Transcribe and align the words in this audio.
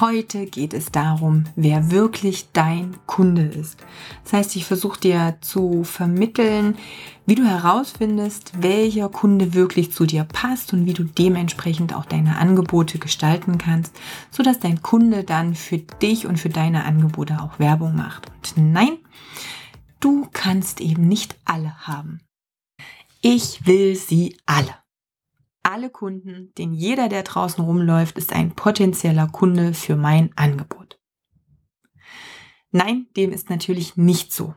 Heute 0.00 0.46
geht 0.46 0.72
es 0.72 0.90
darum, 0.90 1.44
wer 1.56 1.90
wirklich 1.90 2.52
dein 2.54 2.96
Kunde 3.04 3.42
ist. 3.42 3.78
Das 4.24 4.32
heißt, 4.32 4.56
ich 4.56 4.64
versuche 4.64 4.98
dir 4.98 5.36
zu 5.42 5.84
vermitteln, 5.84 6.78
wie 7.26 7.34
du 7.34 7.44
herausfindest, 7.44 8.62
welcher 8.62 9.10
Kunde 9.10 9.52
wirklich 9.52 9.92
zu 9.92 10.06
dir 10.06 10.24
passt 10.24 10.72
und 10.72 10.86
wie 10.86 10.94
du 10.94 11.04
dementsprechend 11.04 11.94
auch 11.94 12.06
deine 12.06 12.38
Angebote 12.38 12.98
gestalten 12.98 13.58
kannst, 13.58 13.94
sodass 14.30 14.58
dein 14.58 14.80
Kunde 14.80 15.22
dann 15.22 15.54
für 15.54 15.76
dich 15.76 16.26
und 16.26 16.38
für 16.38 16.48
deine 16.48 16.84
Angebote 16.84 17.38
auch 17.42 17.58
Werbung 17.58 17.94
macht. 17.94 18.30
Und 18.56 18.72
nein, 18.72 18.96
du 20.00 20.26
kannst 20.32 20.80
eben 20.80 21.08
nicht 21.08 21.36
alle 21.44 21.76
haben. 21.86 22.20
Ich 23.20 23.66
will 23.66 23.96
sie 23.96 24.38
alle 24.46 24.74
alle 25.70 25.90
Kunden, 25.90 26.52
denn 26.58 26.72
jeder, 26.72 27.08
der 27.08 27.22
draußen 27.22 27.64
rumläuft, 27.64 28.18
ist 28.18 28.32
ein 28.32 28.54
potenzieller 28.54 29.28
Kunde 29.28 29.72
für 29.72 29.96
mein 29.96 30.30
Angebot. 30.36 30.98
Nein, 32.72 33.06
dem 33.16 33.32
ist 33.32 33.50
natürlich 33.50 33.96
nicht 33.96 34.32
so. 34.32 34.54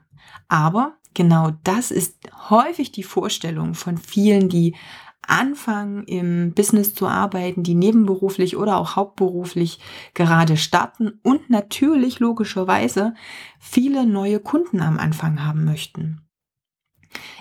Aber 0.47 0.97
genau 1.13 1.51
das 1.63 1.91
ist 1.91 2.17
häufig 2.49 2.91
die 2.91 3.03
Vorstellung 3.03 3.75
von 3.75 3.97
vielen, 3.97 4.49
die 4.49 4.75
anfangen 5.21 6.03
im 6.03 6.53
Business 6.53 6.93
zu 6.93 7.07
arbeiten, 7.07 7.63
die 7.63 7.75
nebenberuflich 7.75 8.57
oder 8.57 8.77
auch 8.77 8.95
hauptberuflich 8.95 9.79
gerade 10.13 10.57
starten 10.57 11.19
und 11.23 11.49
natürlich 11.49 12.19
logischerweise 12.19 13.13
viele 13.59 14.05
neue 14.05 14.39
Kunden 14.39 14.81
am 14.81 14.99
Anfang 14.99 15.45
haben 15.45 15.63
möchten. 15.63 16.27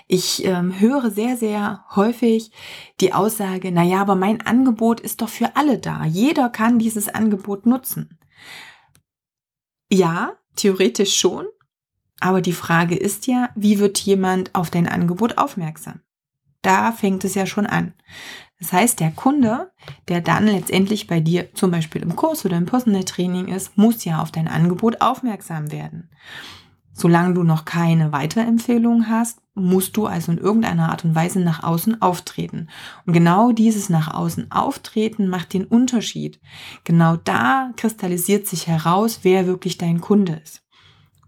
Ich 0.07 0.45
ähm, 0.45 0.79
höre 0.79 1.09
sehr, 1.09 1.37
sehr 1.37 1.85
häufig 1.95 2.51
die 2.99 3.13
Aussage, 3.13 3.71
na 3.71 3.83
ja, 3.83 4.01
aber 4.01 4.15
mein 4.15 4.41
Angebot 4.41 4.99
ist 4.99 5.21
doch 5.21 5.29
für 5.29 5.55
alle 5.55 5.79
da. 5.79 6.05
Jeder 6.05 6.49
kann 6.49 6.79
dieses 6.79 7.09
Angebot 7.09 7.65
nutzen. 7.65 8.19
Ja, 9.91 10.33
theoretisch 10.55 11.15
schon. 11.15 11.45
Aber 12.19 12.41
die 12.41 12.53
Frage 12.53 12.95
ist 12.95 13.27
ja, 13.27 13.49
wie 13.55 13.79
wird 13.79 13.99
jemand 13.99 14.55
auf 14.55 14.69
dein 14.69 14.87
Angebot 14.87 15.37
aufmerksam? 15.37 16.01
Da 16.61 16.93
fängt 16.93 17.25
es 17.25 17.35
ja 17.35 17.45
schon 17.45 17.65
an. 17.65 17.93
Das 18.59 18.71
heißt, 18.71 19.01
der 19.01 19.11
Kunde, 19.11 19.71
der 20.07 20.21
dann 20.21 20.47
letztendlich 20.47 21.07
bei 21.07 21.19
dir 21.19 21.53
zum 21.53 21.69
Beispiel 21.69 22.01
im 22.01 22.15
Kurs 22.15 22.45
oder 22.45 22.55
im 22.55 22.65
Personal 22.65 23.03
Training 23.03 23.49
ist, 23.49 23.77
muss 23.77 24.05
ja 24.05 24.21
auf 24.21 24.31
dein 24.31 24.47
Angebot 24.47 25.01
aufmerksam 25.01 25.71
werden. 25.71 26.09
Solange 26.93 27.33
du 27.33 27.43
noch 27.43 27.65
keine 27.65 28.13
Weiterempfehlung 28.13 29.09
hast, 29.09 29.42
musst 29.55 29.95
du 29.97 30.07
also 30.07 30.31
in 30.31 30.37
irgendeiner 30.39 30.89
Art 30.89 31.05
und 31.05 31.15
Weise 31.15 31.39
nach 31.39 31.63
außen 31.63 32.01
auftreten. 32.01 32.69
Und 33.05 33.13
genau 33.13 33.51
dieses 33.51 33.89
nach 33.89 34.13
außen 34.13 34.51
auftreten 34.51 35.27
macht 35.27 35.53
den 35.53 35.65
Unterschied. 35.65 36.39
Genau 36.83 37.17
da 37.17 37.71
kristallisiert 37.75 38.47
sich 38.47 38.67
heraus, 38.67 39.19
wer 39.23 39.45
wirklich 39.45 39.77
dein 39.77 40.01
Kunde 40.01 40.41
ist. 40.43 40.63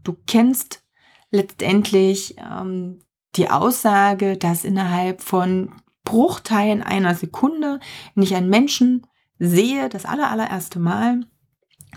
Du 0.04 0.16
kennst 0.28 0.84
letztendlich 1.32 2.36
ähm, 2.38 3.00
die 3.36 3.50
Aussage, 3.50 4.38
dass 4.38 4.64
innerhalb 4.64 5.22
von 5.22 5.72
Bruchteilen 6.04 6.82
einer 6.82 7.16
Sekunde, 7.16 7.80
wenn 8.14 8.24
ich 8.24 8.36
einen 8.36 8.50
Menschen 8.50 9.06
sehe, 9.40 9.90
das 9.90 10.06
aller, 10.06 10.30
allererste 10.30 10.80
Mal, 10.80 11.26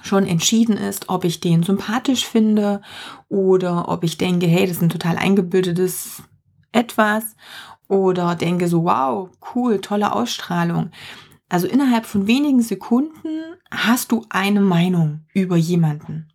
schon 0.02 0.26
entschieden 0.26 0.76
ist, 0.76 1.08
ob 1.08 1.24
ich 1.24 1.40
den 1.40 1.62
sympathisch 1.62 2.26
finde 2.26 2.82
oder 3.28 3.88
ob 3.88 4.04
ich 4.04 4.18
denke, 4.18 4.46
hey, 4.46 4.66
das 4.66 4.76
ist 4.76 4.82
ein 4.82 4.88
total 4.88 5.16
eingebildetes 5.16 6.22
etwas 6.72 7.36
oder 7.88 8.34
denke 8.34 8.68
so, 8.68 8.84
wow, 8.84 9.30
cool, 9.54 9.80
tolle 9.80 10.12
Ausstrahlung. 10.12 10.90
Also 11.48 11.66
innerhalb 11.66 12.04
von 12.04 12.26
wenigen 12.26 12.60
Sekunden 12.60 13.56
hast 13.70 14.12
du 14.12 14.24
eine 14.28 14.60
Meinung 14.60 15.24
über 15.32 15.56
jemanden. 15.56 16.28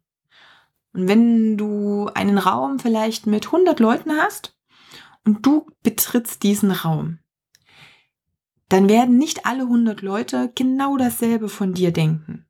Und 0.94 1.08
wenn 1.08 1.58
du 1.58 2.10
einen 2.14 2.38
Raum 2.38 2.80
vielleicht 2.80 3.28
mit 3.28 3.48
100 3.48 3.80
Leuten 3.80 4.12
hast 4.12 4.58
und 5.24 5.46
du 5.46 5.68
betrittst 5.84 6.44
diesen 6.44 6.72
Raum, 6.72 7.20
dann 8.70 8.90
werden 8.90 9.18
nicht 9.18 9.46
alle 9.46 9.64
100 9.64 10.02
Leute 10.02 10.52
genau 10.56 10.98
dasselbe 10.98 11.50
von 11.50 11.74
dir 11.74 11.92
denken 11.92 12.46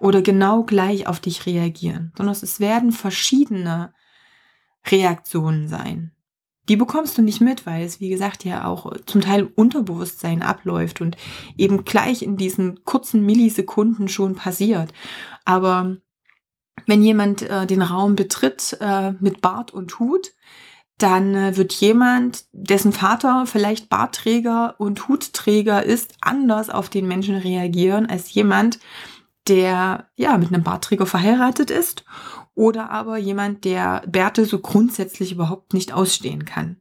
oder 0.00 0.22
genau 0.22 0.62
gleich 0.62 1.06
auf 1.06 1.20
dich 1.20 1.46
reagieren, 1.46 2.12
sondern 2.16 2.34
es 2.34 2.60
werden 2.60 2.92
verschiedene 2.92 3.92
Reaktionen 4.86 5.68
sein. 5.68 6.12
Die 6.68 6.76
bekommst 6.76 7.16
du 7.16 7.22
nicht 7.22 7.40
mit, 7.40 7.64
weil 7.64 7.84
es, 7.84 8.00
wie 8.00 8.08
gesagt, 8.08 8.44
ja 8.44 8.64
auch 8.64 8.92
zum 9.06 9.20
Teil 9.20 9.44
Unterbewusstsein 9.54 10.42
abläuft 10.42 11.00
und 11.00 11.16
eben 11.56 11.84
gleich 11.84 12.22
in 12.22 12.36
diesen 12.36 12.84
kurzen 12.84 13.24
Millisekunden 13.24 14.08
schon 14.08 14.34
passiert. 14.34 14.92
Aber 15.44 15.96
wenn 16.86 17.02
jemand 17.02 17.42
äh, 17.42 17.66
den 17.66 17.82
Raum 17.82 18.16
betritt 18.16 18.76
äh, 18.80 19.12
mit 19.20 19.40
Bart 19.40 19.72
und 19.72 19.98
Hut, 20.00 20.32
dann 20.98 21.34
äh, 21.34 21.56
wird 21.56 21.72
jemand, 21.74 22.44
dessen 22.52 22.92
Vater 22.92 23.44
vielleicht 23.46 23.88
Bartträger 23.88 24.74
und 24.78 25.08
Hutträger 25.08 25.84
ist, 25.84 26.14
anders 26.20 26.68
auf 26.68 26.88
den 26.88 27.06
Menschen 27.06 27.36
reagieren 27.36 28.06
als 28.06 28.32
jemand, 28.34 28.78
der 29.48 30.08
ja 30.16 30.38
mit 30.38 30.52
einem 30.52 30.62
Bartträger 30.62 31.06
verheiratet 31.06 31.70
ist 31.70 32.04
oder 32.54 32.90
aber 32.90 33.18
jemand, 33.18 33.64
der 33.64 34.02
Bärte 34.06 34.44
so 34.44 34.58
grundsätzlich 34.58 35.32
überhaupt 35.32 35.74
nicht 35.74 35.92
ausstehen 35.92 36.44
kann. 36.44 36.80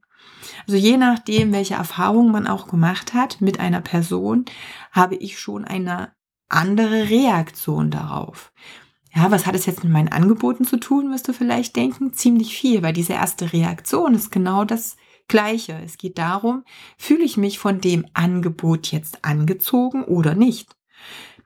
Also 0.67 0.77
je 0.77 0.97
nachdem, 0.97 1.51
welche 1.51 1.75
Erfahrungen 1.75 2.31
man 2.31 2.47
auch 2.47 2.67
gemacht 2.67 3.13
hat 3.13 3.41
mit 3.41 3.59
einer 3.59 3.81
Person, 3.81 4.45
habe 4.91 5.15
ich 5.15 5.39
schon 5.39 5.65
eine 5.65 6.13
andere 6.49 7.09
Reaktion 7.09 7.91
darauf. 7.91 8.51
Ja, 9.13 9.31
was 9.31 9.45
hat 9.45 9.55
es 9.55 9.65
jetzt 9.65 9.83
mit 9.83 9.93
meinen 9.93 10.11
Angeboten 10.11 10.65
zu 10.65 10.77
tun, 10.77 11.11
wirst 11.11 11.27
du 11.27 11.33
vielleicht 11.33 11.75
denken? 11.75 12.13
Ziemlich 12.13 12.57
viel, 12.57 12.83
weil 12.83 12.93
diese 12.93 13.13
erste 13.13 13.53
Reaktion 13.53 14.13
ist 14.13 14.31
genau 14.31 14.65
das 14.65 14.97
Gleiche. 15.27 15.79
Es 15.83 15.97
geht 15.97 16.17
darum, 16.17 16.63
fühle 16.97 17.23
ich 17.23 17.37
mich 17.37 17.57
von 17.57 17.79
dem 17.79 18.05
Angebot 18.13 18.87
jetzt 18.91 19.23
angezogen 19.23 20.03
oder 20.03 20.35
nicht? 20.35 20.75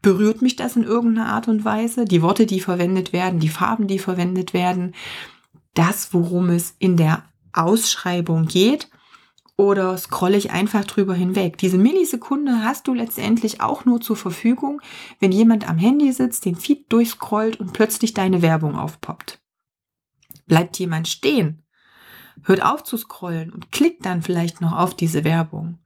Berührt 0.02 0.42
mich 0.42 0.56
das 0.56 0.76
in 0.76 0.84
irgendeiner 0.84 1.28
Art 1.28 1.48
und 1.48 1.66
Weise? 1.66 2.06
Die 2.06 2.22
Worte, 2.22 2.46
die 2.46 2.62
verwendet 2.62 3.12
werden, 3.12 3.40
die 3.40 3.50
Farben, 3.50 3.88
die 3.88 4.00
verwendet 4.00 4.54
werden, 4.54 4.96
das, 5.74 6.14
worum 6.14 6.50
es 6.50 6.76
in 6.80 6.96
der 6.98 7.24
Ausschreibung 7.54 8.48
geht? 8.48 8.90
Oder 9.58 9.98
scrolle 9.98 10.38
ich 10.38 10.52
einfach 10.52 10.86
drüber 10.86 11.14
hinweg? 11.14 11.58
Diese 11.58 11.78
Millisekunde 11.78 12.64
hast 12.64 12.88
du 12.88 12.94
letztendlich 12.94 13.60
auch 13.60 13.84
nur 13.84 14.00
zur 14.00 14.16
Verfügung, 14.16 14.82
wenn 15.20 15.34
jemand 15.34 15.68
am 15.68 15.78
Handy 15.78 16.14
sitzt, 16.14 16.46
den 16.46 16.56
Feed 16.56 16.92
durchscrollt 16.94 17.60
und 17.60 17.74
plötzlich 17.74 18.14
deine 18.14 18.42
Werbung 18.42 18.78
aufpoppt. 18.78 19.42
Bleibt 20.48 20.80
jemand 20.80 21.10
stehen, 21.10 21.64
hört 22.44 22.64
auf 22.64 22.84
zu 22.84 22.96
scrollen 22.96 23.52
und 23.52 23.74
klickt 23.74 24.06
dann 24.06 24.22
vielleicht 24.22 24.62
noch 24.62 24.72
auf 24.72 24.96
diese 24.96 25.26
Werbung 25.26 25.80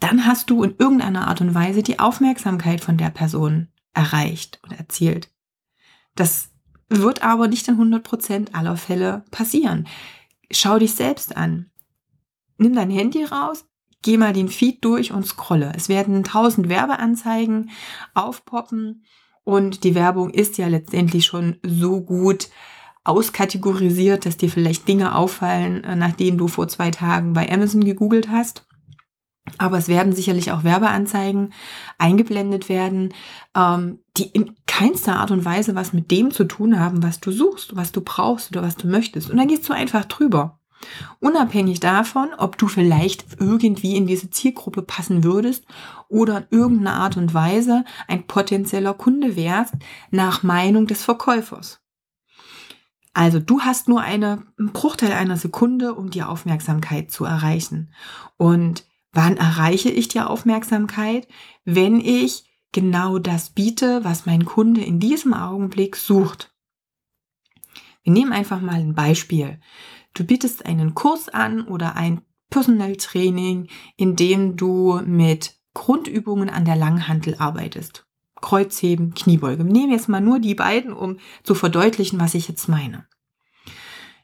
dann 0.00 0.26
hast 0.26 0.50
du 0.50 0.62
in 0.62 0.74
irgendeiner 0.78 1.28
Art 1.28 1.40
und 1.40 1.54
Weise 1.54 1.82
die 1.82 1.98
Aufmerksamkeit 1.98 2.80
von 2.80 2.96
der 2.96 3.10
Person 3.10 3.68
erreicht 3.94 4.60
und 4.62 4.72
erzielt. 4.78 5.30
Das 6.14 6.50
wird 6.88 7.22
aber 7.22 7.48
nicht 7.48 7.66
in 7.68 7.74
100 7.74 8.02
Prozent 8.02 8.54
aller 8.54 8.76
Fälle 8.76 9.24
passieren. 9.30 9.86
Schau 10.50 10.78
dich 10.78 10.94
selbst 10.94 11.36
an. 11.36 11.70
Nimm 12.58 12.74
dein 12.74 12.90
Handy 12.90 13.24
raus, 13.24 13.66
geh 14.02 14.16
mal 14.16 14.32
den 14.32 14.48
Feed 14.48 14.84
durch 14.84 15.12
und 15.12 15.26
scrolle. 15.26 15.72
Es 15.76 15.88
werden 15.88 16.24
tausend 16.24 16.68
Werbeanzeigen 16.68 17.70
aufpoppen 18.14 19.04
und 19.44 19.84
die 19.84 19.94
Werbung 19.94 20.30
ist 20.30 20.58
ja 20.58 20.68
letztendlich 20.68 21.26
schon 21.26 21.56
so 21.62 22.00
gut 22.00 22.48
auskategorisiert, 23.04 24.26
dass 24.26 24.36
dir 24.36 24.50
vielleicht 24.50 24.88
Dinge 24.88 25.14
auffallen, 25.14 25.84
äh, 25.84 25.94
nach 25.94 26.12
denen 26.12 26.38
du 26.38 26.48
vor 26.48 26.68
zwei 26.68 26.90
Tagen 26.90 27.32
bei 27.32 27.50
Amazon 27.50 27.84
gegoogelt 27.84 28.28
hast. 28.28 28.65
Aber 29.58 29.78
es 29.78 29.88
werden 29.88 30.12
sicherlich 30.12 30.52
auch 30.52 30.64
Werbeanzeigen 30.64 31.52
eingeblendet 31.98 32.68
werden, 32.68 33.14
ähm, 33.54 34.00
die 34.16 34.26
in 34.26 34.54
keinster 34.66 35.20
Art 35.20 35.30
und 35.30 35.44
Weise 35.44 35.74
was 35.74 35.92
mit 35.92 36.10
dem 36.10 36.30
zu 36.30 36.44
tun 36.44 36.78
haben, 36.78 37.02
was 37.02 37.20
du 37.20 37.30
suchst, 37.30 37.76
was 37.76 37.92
du 37.92 38.00
brauchst 38.00 38.50
oder 38.50 38.62
was 38.62 38.76
du 38.76 38.88
möchtest. 38.88 39.30
Und 39.30 39.36
dann 39.36 39.48
gehst 39.48 39.68
du 39.68 39.72
einfach 39.72 40.04
drüber. 40.04 40.58
Unabhängig 41.20 41.80
davon, 41.80 42.28
ob 42.36 42.58
du 42.58 42.68
vielleicht 42.68 43.24
irgendwie 43.38 43.96
in 43.96 44.06
diese 44.06 44.30
Zielgruppe 44.30 44.82
passen 44.82 45.24
würdest 45.24 45.64
oder 46.08 46.38
in 46.38 46.58
irgendeiner 46.58 46.94
Art 46.94 47.16
und 47.16 47.32
Weise 47.32 47.84
ein 48.08 48.26
potenzieller 48.26 48.94
Kunde 48.94 49.36
wärst, 49.36 49.74
nach 50.10 50.42
Meinung 50.42 50.86
des 50.86 51.02
Verkäufers. 51.02 51.80
Also 53.14 53.40
du 53.40 53.60
hast 53.60 53.88
nur 53.88 54.02
eine, 54.02 54.42
einen 54.58 54.72
Bruchteil 54.72 55.12
einer 55.12 55.38
Sekunde, 55.38 55.94
um 55.94 56.10
die 56.10 56.22
Aufmerksamkeit 56.22 57.10
zu 57.10 57.24
erreichen. 57.24 57.90
Und 58.36 58.84
Wann 59.16 59.38
erreiche 59.38 59.88
ich 59.88 60.08
die 60.08 60.20
Aufmerksamkeit? 60.20 61.26
Wenn 61.64 62.00
ich 62.00 62.44
genau 62.70 63.18
das 63.18 63.48
biete, 63.48 64.04
was 64.04 64.26
mein 64.26 64.44
Kunde 64.44 64.82
in 64.82 65.00
diesem 65.00 65.32
Augenblick 65.32 65.96
sucht. 65.96 66.54
Wir 68.02 68.12
nehmen 68.12 68.34
einfach 68.34 68.60
mal 68.60 68.74
ein 68.74 68.94
Beispiel. 68.94 69.58
Du 70.12 70.24
bietest 70.24 70.66
einen 70.66 70.94
Kurs 70.94 71.30
an 71.30 71.62
oder 71.62 71.96
ein 71.96 72.20
Personal 72.50 72.96
Training, 72.96 73.68
in 73.96 74.16
dem 74.16 74.58
du 74.58 75.00
mit 75.06 75.54
Grundübungen 75.72 76.50
an 76.50 76.66
der 76.66 76.76
Langhantel 76.76 77.36
arbeitest. 77.38 78.06
Kreuzheben, 78.42 79.14
Kniebeuge. 79.14 79.64
Wir 79.64 79.72
nehmen 79.72 79.92
jetzt 79.92 80.10
mal 80.10 80.20
nur 80.20 80.40
die 80.40 80.54
beiden, 80.54 80.92
um 80.92 81.20
zu 81.42 81.54
verdeutlichen, 81.54 82.20
was 82.20 82.34
ich 82.34 82.48
jetzt 82.48 82.68
meine. 82.68 83.06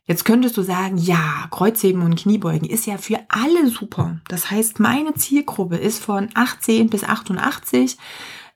Jetzt 0.04 0.24
könntest 0.24 0.56
du 0.56 0.62
sagen, 0.62 0.98
ja, 0.98 1.46
Kreuzheben 1.50 2.02
und 2.02 2.16
Kniebeugen 2.16 2.68
ist 2.68 2.86
ja 2.86 2.98
für 2.98 3.20
alle 3.28 3.68
super. 3.68 4.20
Das 4.28 4.50
heißt, 4.50 4.80
meine 4.80 5.14
Zielgruppe 5.14 5.76
ist 5.76 6.02
von 6.02 6.28
18 6.34 6.90
bis 6.90 7.04
88, 7.04 7.96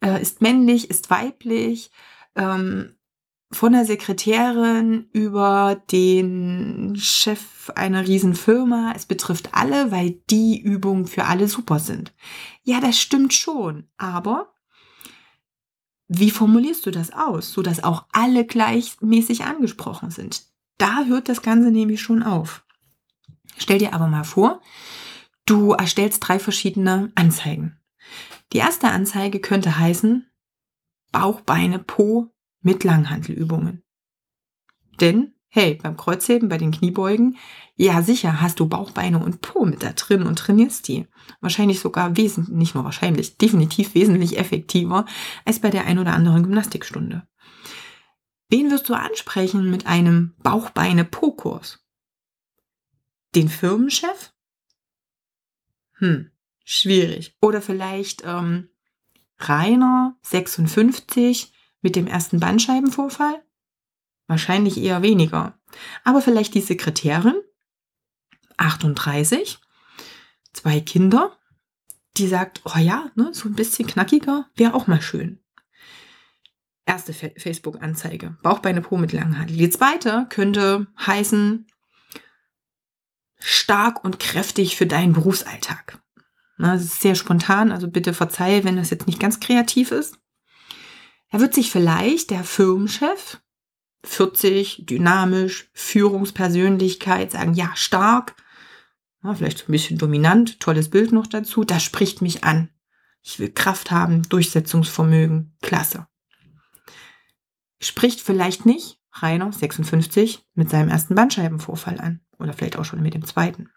äh, 0.01 0.21
ist 0.21 0.43
männlich, 0.43 0.91
ist 0.91 1.09
weiblich, 1.09 1.91
ähm, 2.35 2.97
von 3.53 3.73
der 3.73 3.85
Sekretärin 3.85 5.09
über 5.13 5.81
den 5.93 6.97
Chef 6.97 7.71
einer 7.77 8.07
Riesenfirma. 8.07 8.93
Es 8.97 9.07
betrifft 9.07 9.51
alle, 9.53 9.93
weil 9.93 10.21
die 10.29 10.61
Übungen 10.61 11.07
für 11.07 11.27
alle 11.27 11.47
super 11.47 11.79
sind. 11.79 12.13
Ja, 12.65 12.81
das 12.81 12.99
stimmt 12.99 13.33
schon. 13.33 13.89
Aber 13.99 14.53
wie 16.09 16.31
formulierst 16.31 16.87
du 16.87 16.91
das 16.91 17.13
aus, 17.13 17.53
sodass 17.53 17.85
auch 17.85 18.07
alle 18.13 18.45
gleichmäßig 18.45 19.45
angesprochen 19.45 20.11
sind? 20.11 20.43
Da 20.79 21.05
hört 21.05 21.29
das 21.29 21.43
Ganze 21.43 21.71
nämlich 21.71 22.01
schon 22.01 22.23
auf. 22.23 22.65
Stell 23.57 23.79
dir 23.79 23.95
aber 23.95 24.07
mal 24.07 24.25
vor, 24.25 24.61
du 25.47 25.73
erstellst 25.73 26.27
drei 26.27 26.39
verschiedene 26.39 27.11
Anzeigen. 27.15 27.79
Die 28.53 28.59
erste 28.59 28.89
Anzeige 28.89 29.41
könnte 29.41 29.79
heißen 29.79 30.27
Bauch, 31.13 31.41
Beine, 31.41 31.79
Po 31.79 32.31
mit 32.61 32.85
Langhantelübungen. 32.85 33.83
Denn, 35.01 35.35
hey, 35.49 35.75
beim 35.75 35.97
Kreuzheben, 35.97 36.49
bei 36.49 36.59
den 36.59 36.73
Kniebeugen, 36.73 37.37
ja 37.75 38.03
sicher 38.03 38.41
hast 38.41 38.61
du 38.61 38.69
Bauch, 38.69 38.91
Beine 38.91 39.19
und 39.19 39.41
Po 39.41 39.65
mit 39.65 39.83
da 39.83 39.93
drin 39.93 40.23
und 40.23 40.39
trainierst 40.39 40.89
die. 40.89 41.07
Wahrscheinlich 41.41 41.81
sogar 41.81 42.17
wesentlich, 42.17 42.55
nicht 42.55 42.75
nur 42.75 42.85
wahrscheinlich, 42.85 43.39
definitiv 43.39 43.95
wesentlich 43.95 44.39
effektiver 44.39 45.07
als 45.45 45.61
bei 45.61 45.71
der 45.71 45.87
ein 45.87 45.99
oder 45.99 46.13
anderen 46.13 46.43
Gymnastikstunde. 46.43 47.27
Wen 48.49 48.71
wirst 48.71 48.89
du 48.89 48.95
ansprechen 48.95 49.71
mit 49.71 49.87
einem 49.87 50.35
Bauchbeine-Po-Kurs? 50.39 51.85
Den 53.35 53.49
Firmenchef? 53.49 54.33
Hm, 55.95 56.31
schwierig. 56.65 57.37
Oder 57.41 57.61
vielleicht 57.61 58.23
ähm, 58.25 58.69
Rainer, 59.39 60.17
56, 60.23 61.53
mit 61.83 61.97
dem 61.97 62.07
ersten 62.07 62.39
Bandscheibenvorfall? 62.39 63.43
Wahrscheinlich 64.29 64.79
eher 64.79 65.03
weniger. 65.03 65.59
Aber 66.05 66.23
vielleicht 66.23 66.55
die 66.55 66.61
Sekretärin, 66.61 67.37
38, 68.57 69.59
zwei 70.53 70.81
Kinder, 70.81 71.37
die 72.17 72.29
sagt, 72.29 72.63
oh 72.65 72.79
ja, 72.79 73.11
ne, 73.15 73.35
so 73.35 73.49
ein 73.49 73.55
bisschen 73.55 73.87
knackiger 73.87 74.49
wäre 74.55 74.75
auch 74.75 74.87
mal 74.87 75.03
schön. 75.03 75.41
Erste 76.87 77.13
Facebook-Anzeige. 77.13 78.37
Bauchbeine 78.43 78.81
Po 78.81 78.97
mit 78.97 79.13
Langhandel. 79.13 79.57
Die 79.57 79.71
zweite 79.71 80.27
könnte 80.31 80.87
heißen, 81.05 81.67
stark 83.41 84.05
und 84.05 84.21
kräftig 84.21 84.77
für 84.77 84.87
deinen 84.87 85.13
Berufsalltag. 85.13 85.99
Na, 86.59 86.75
das 86.75 86.85
ist 86.85 87.01
sehr 87.01 87.17
spontan, 87.17 87.73
also 87.73 87.89
bitte 87.89 88.15
verzeih, 88.15 88.63
wenn 88.63 88.77
das 88.77 88.91
jetzt 88.91 89.09
nicht 89.09 89.19
ganz 89.19 89.41
kreativ 89.41 89.91
ist. 89.91 90.19
Da 91.33 91.41
wird 91.41 91.55
sich 91.55 91.73
vielleicht 91.73 92.31
der 92.31 92.45
Firmenchef, 92.45 93.41
40, 94.05 94.87
dynamisch, 94.87 95.69
Führungspersönlichkeit, 95.75 97.33
sagen, 97.33 97.55
ja, 97.55 97.73
stark, 97.75 98.37
ja, 99.25 99.35
vielleicht 99.35 99.69
ein 99.69 99.73
bisschen 99.73 99.99
dominant, 99.99 100.61
tolles 100.61 100.89
Bild 100.89 101.11
noch 101.11 101.27
dazu, 101.27 101.65
das 101.65 101.83
spricht 101.83 102.23
mich 102.23 102.45
an. 102.45 102.71
Ich 103.23 103.41
will 103.41 103.51
Kraft 103.51 103.91
haben, 103.91 104.23
Durchsetzungsvermögen, 104.23 105.57
klasse 105.63 106.07
spricht 107.81 108.21
vielleicht 108.21 108.67
nicht 108.67 109.01
Rainer 109.13 109.53
56 109.53 110.47
mit 110.55 110.71
seinem 110.71 110.89
ersten 110.89 111.15
Bandscheibenvorfall 111.15 112.01
an 112.01 112.21
oder 112.39 112.53
vielleicht 112.53 112.77
auch 112.77 112.85
schon 112.85 113.03
mit 113.03 113.15
dem 113.15 113.25
zweiten. 113.25 113.71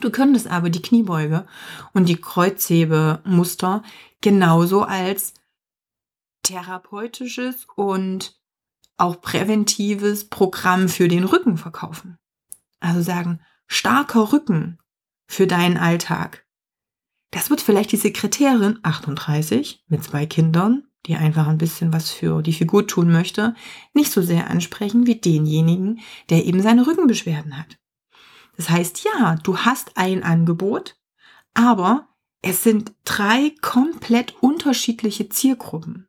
Du 0.00 0.10
könntest 0.10 0.48
aber 0.48 0.70
die 0.70 0.82
Kniebeuge 0.82 1.46
und 1.92 2.08
die 2.08 2.20
Kreuzhebemuster 2.20 3.82
genauso 4.20 4.82
als 4.82 5.34
therapeutisches 6.42 7.66
und 7.76 8.40
auch 8.96 9.20
präventives 9.20 10.28
Programm 10.28 10.88
für 10.88 11.08
den 11.08 11.24
Rücken 11.24 11.56
verkaufen. 11.56 12.18
Also 12.80 13.00
sagen, 13.00 13.40
starker 13.66 14.32
Rücken 14.32 14.78
für 15.26 15.46
deinen 15.46 15.76
Alltag. 15.76 16.46
Das 17.30 17.48
wird 17.48 17.60
vielleicht 17.60 17.92
die 17.92 17.96
Sekretärin 17.96 18.78
38 18.82 19.84
mit 19.88 20.04
zwei 20.04 20.26
Kindern 20.26 20.86
die 21.06 21.16
einfach 21.16 21.48
ein 21.48 21.58
bisschen 21.58 21.92
was 21.92 22.10
für 22.10 22.42
die 22.42 22.52
Figur 22.52 22.86
tun 22.86 23.10
möchte, 23.10 23.54
nicht 23.92 24.12
so 24.12 24.22
sehr 24.22 24.50
ansprechen 24.50 25.06
wie 25.06 25.20
denjenigen, 25.20 26.00
der 26.30 26.44
eben 26.44 26.62
seine 26.62 26.86
Rückenbeschwerden 26.86 27.58
hat. 27.58 27.78
Das 28.56 28.70
heißt, 28.70 29.04
ja, 29.04 29.36
du 29.42 29.58
hast 29.58 29.96
ein 29.96 30.22
Angebot, 30.22 30.96
aber 31.54 32.08
es 32.42 32.62
sind 32.62 32.92
drei 33.04 33.54
komplett 33.60 34.34
unterschiedliche 34.40 35.28
Zielgruppen. 35.28 36.08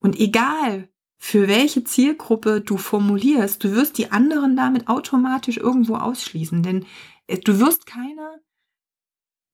Und 0.00 0.18
egal, 0.18 0.88
für 1.16 1.48
welche 1.48 1.84
Zielgruppe 1.84 2.60
du 2.60 2.76
formulierst, 2.76 3.64
du 3.64 3.72
wirst 3.72 3.96
die 3.96 4.12
anderen 4.12 4.56
damit 4.56 4.88
automatisch 4.88 5.56
irgendwo 5.56 5.96
ausschließen, 5.96 6.62
denn 6.62 6.84
äh, 7.26 7.38
du 7.38 7.58
wirst 7.60 7.86
keine 7.86 8.42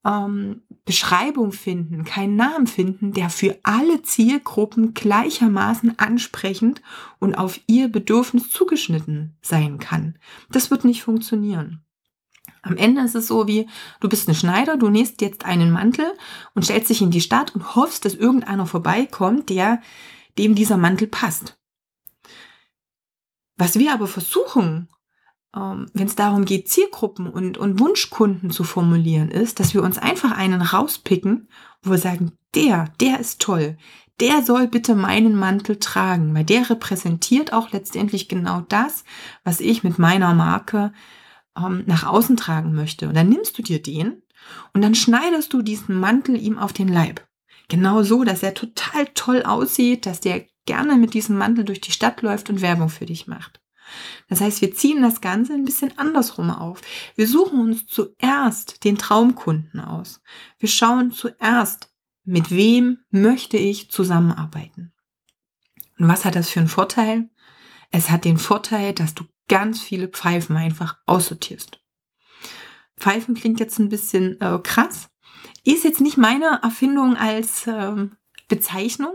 ähm, 0.04 0.62
Beschreibung 0.84 1.52
finden, 1.52 2.04
keinen 2.04 2.36
Namen 2.36 2.66
finden, 2.66 3.12
der 3.12 3.30
für 3.30 3.58
alle 3.62 4.02
Zielgruppen 4.02 4.94
gleichermaßen 4.94 5.98
ansprechend 5.98 6.82
und 7.18 7.34
auf 7.34 7.60
ihr 7.66 7.88
Bedürfnis 7.88 8.50
zugeschnitten 8.50 9.36
sein 9.42 9.78
kann. 9.78 10.18
Das 10.50 10.70
wird 10.70 10.84
nicht 10.84 11.02
funktionieren. 11.02 11.84
Am 12.62 12.76
Ende 12.76 13.02
ist 13.02 13.14
es 13.14 13.26
so 13.26 13.46
wie, 13.46 13.68
du 14.00 14.08
bist 14.08 14.28
ein 14.28 14.34
Schneider, 14.34 14.76
du 14.76 14.90
nähst 14.90 15.22
jetzt 15.22 15.44
einen 15.44 15.70
Mantel 15.70 16.06
und 16.54 16.64
stellst 16.64 16.90
dich 16.90 17.00
in 17.00 17.10
die 17.10 17.22
Stadt 17.22 17.54
und 17.54 17.74
hoffst, 17.74 18.04
dass 18.04 18.14
irgendeiner 18.14 18.66
vorbeikommt, 18.66 19.48
der 19.48 19.80
dem 20.38 20.54
dieser 20.54 20.76
Mantel 20.76 21.06
passt. 21.06 21.58
Was 23.56 23.78
wir 23.78 23.92
aber 23.92 24.06
versuchen 24.06 24.88
ähm, 25.56 25.86
wenn 25.92 26.06
es 26.06 26.16
darum 26.16 26.44
geht, 26.44 26.68
Zielgruppen 26.68 27.28
und, 27.28 27.58
und 27.58 27.80
Wunschkunden 27.80 28.50
zu 28.50 28.64
formulieren, 28.64 29.30
ist, 29.30 29.60
dass 29.60 29.74
wir 29.74 29.82
uns 29.82 29.98
einfach 29.98 30.32
einen 30.32 30.62
rauspicken, 30.62 31.48
wo 31.82 31.90
wir 31.90 31.98
sagen, 31.98 32.32
der, 32.54 32.92
der 33.00 33.20
ist 33.20 33.40
toll, 33.40 33.76
der 34.20 34.42
soll 34.42 34.68
bitte 34.68 34.94
meinen 34.94 35.34
Mantel 35.34 35.78
tragen, 35.78 36.34
weil 36.34 36.44
der 36.44 36.68
repräsentiert 36.68 37.52
auch 37.52 37.72
letztendlich 37.72 38.28
genau 38.28 38.60
das, 38.68 39.04
was 39.44 39.60
ich 39.60 39.82
mit 39.82 39.98
meiner 39.98 40.34
Marke 40.34 40.92
ähm, 41.56 41.84
nach 41.86 42.04
außen 42.04 42.36
tragen 42.36 42.74
möchte. 42.74 43.08
Und 43.08 43.14
dann 43.14 43.28
nimmst 43.28 43.56
du 43.58 43.62
dir 43.62 43.82
den 43.82 44.22
und 44.74 44.82
dann 44.82 44.94
schneidest 44.94 45.52
du 45.52 45.62
diesen 45.62 45.98
Mantel 45.98 46.36
ihm 46.36 46.58
auf 46.58 46.72
den 46.72 46.88
Leib. 46.88 47.26
Genau 47.68 48.02
so, 48.02 48.24
dass 48.24 48.42
er 48.42 48.54
total 48.54 49.06
toll 49.14 49.42
aussieht, 49.42 50.04
dass 50.04 50.20
der 50.20 50.44
gerne 50.66 50.96
mit 50.96 51.14
diesem 51.14 51.38
Mantel 51.38 51.64
durch 51.64 51.80
die 51.80 51.92
Stadt 51.92 52.20
läuft 52.22 52.50
und 52.50 52.60
Werbung 52.60 52.88
für 52.88 53.06
dich 53.06 53.26
macht. 53.26 53.59
Das 54.28 54.40
heißt, 54.40 54.60
wir 54.60 54.74
ziehen 54.74 55.02
das 55.02 55.20
Ganze 55.20 55.54
ein 55.54 55.64
bisschen 55.64 55.96
andersrum 55.98 56.50
auf. 56.50 56.80
Wir 57.16 57.26
suchen 57.26 57.60
uns 57.60 57.86
zuerst 57.86 58.84
den 58.84 58.98
Traumkunden 58.98 59.80
aus. 59.80 60.20
Wir 60.58 60.68
schauen 60.68 61.10
zuerst, 61.10 61.90
mit 62.24 62.50
wem 62.50 62.98
möchte 63.10 63.56
ich 63.56 63.90
zusammenarbeiten. 63.90 64.92
Und 65.98 66.08
was 66.08 66.24
hat 66.24 66.36
das 66.36 66.50
für 66.50 66.60
einen 66.60 66.68
Vorteil? 66.68 67.28
Es 67.90 68.10
hat 68.10 68.24
den 68.24 68.38
Vorteil, 68.38 68.92
dass 68.92 69.14
du 69.14 69.24
ganz 69.48 69.80
viele 69.80 70.08
Pfeifen 70.08 70.56
einfach 70.56 70.98
aussortierst. 71.06 71.80
Pfeifen 72.96 73.34
klingt 73.34 73.58
jetzt 73.58 73.78
ein 73.78 73.88
bisschen 73.88 74.40
äh, 74.40 74.58
krass. 74.62 75.10
Ist 75.64 75.84
jetzt 75.84 76.00
nicht 76.00 76.16
meine 76.16 76.60
Erfindung 76.62 77.16
als 77.16 77.66
äh, 77.66 78.08
Bezeichnung. 78.48 79.14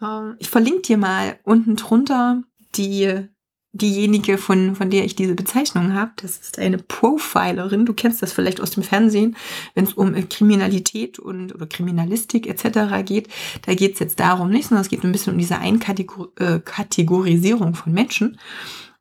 Äh, 0.00 0.34
ich 0.38 0.48
verlinke 0.48 0.82
dir 0.82 0.96
mal 0.96 1.38
unten 1.44 1.76
drunter 1.76 2.42
die 2.76 3.28
diejenige, 3.74 4.38
von, 4.38 4.76
von 4.76 4.88
der 4.88 5.04
ich 5.04 5.16
diese 5.16 5.34
Bezeichnung 5.34 5.92
habe. 5.92 6.12
Das 6.16 6.38
ist 6.38 6.58
eine 6.58 6.78
Profilerin. 6.78 7.84
Du 7.84 7.92
kennst 7.92 8.22
das 8.22 8.32
vielleicht 8.32 8.60
aus 8.60 8.70
dem 8.70 8.84
Fernsehen, 8.84 9.36
wenn 9.74 9.84
es 9.84 9.92
um 9.92 10.14
äh, 10.14 10.22
Kriminalität 10.22 11.18
und 11.18 11.54
oder 11.54 11.66
Kriminalistik 11.66 12.46
etc. 12.46 13.04
geht. 13.04 13.28
Da 13.66 13.74
geht 13.74 13.92
es 13.94 13.98
jetzt 13.98 14.20
darum 14.20 14.50
nicht, 14.50 14.68
sondern 14.68 14.82
es 14.82 14.88
geht 14.88 15.04
ein 15.04 15.12
bisschen 15.12 15.34
um 15.34 15.38
diese 15.38 15.58
Einkategorisierung 15.58 17.72
äh, 17.72 17.76
von 17.76 17.92
Menschen. 17.92 18.38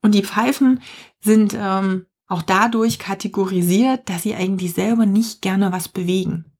Und 0.01 0.15
die 0.15 0.23
Pfeifen 0.23 0.81
sind 1.21 1.55
ähm, 1.57 2.07
auch 2.27 2.41
dadurch 2.41 2.99
kategorisiert, 2.99 4.09
dass 4.09 4.23
sie 4.23 4.35
eigentlich 4.35 4.73
selber 4.73 5.05
nicht 5.05 5.41
gerne 5.41 5.71
was 5.71 5.87
bewegen. 5.87 6.52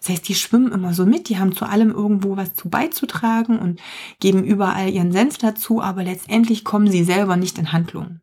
Das 0.00 0.08
heißt, 0.10 0.28
die 0.28 0.34
schwimmen 0.34 0.72
immer 0.72 0.94
so 0.94 1.06
mit, 1.06 1.28
die 1.28 1.38
haben 1.38 1.54
zu 1.54 1.64
allem 1.64 1.90
irgendwo 1.90 2.36
was 2.36 2.54
zu 2.54 2.68
beizutragen 2.68 3.58
und 3.58 3.80
geben 4.18 4.44
überall 4.44 4.90
ihren 4.90 5.12
Senf 5.12 5.38
dazu, 5.38 5.80
aber 5.82 6.02
letztendlich 6.02 6.64
kommen 6.64 6.90
sie 6.90 7.04
selber 7.04 7.36
nicht 7.36 7.58
in 7.58 7.72
Handlung. 7.72 8.20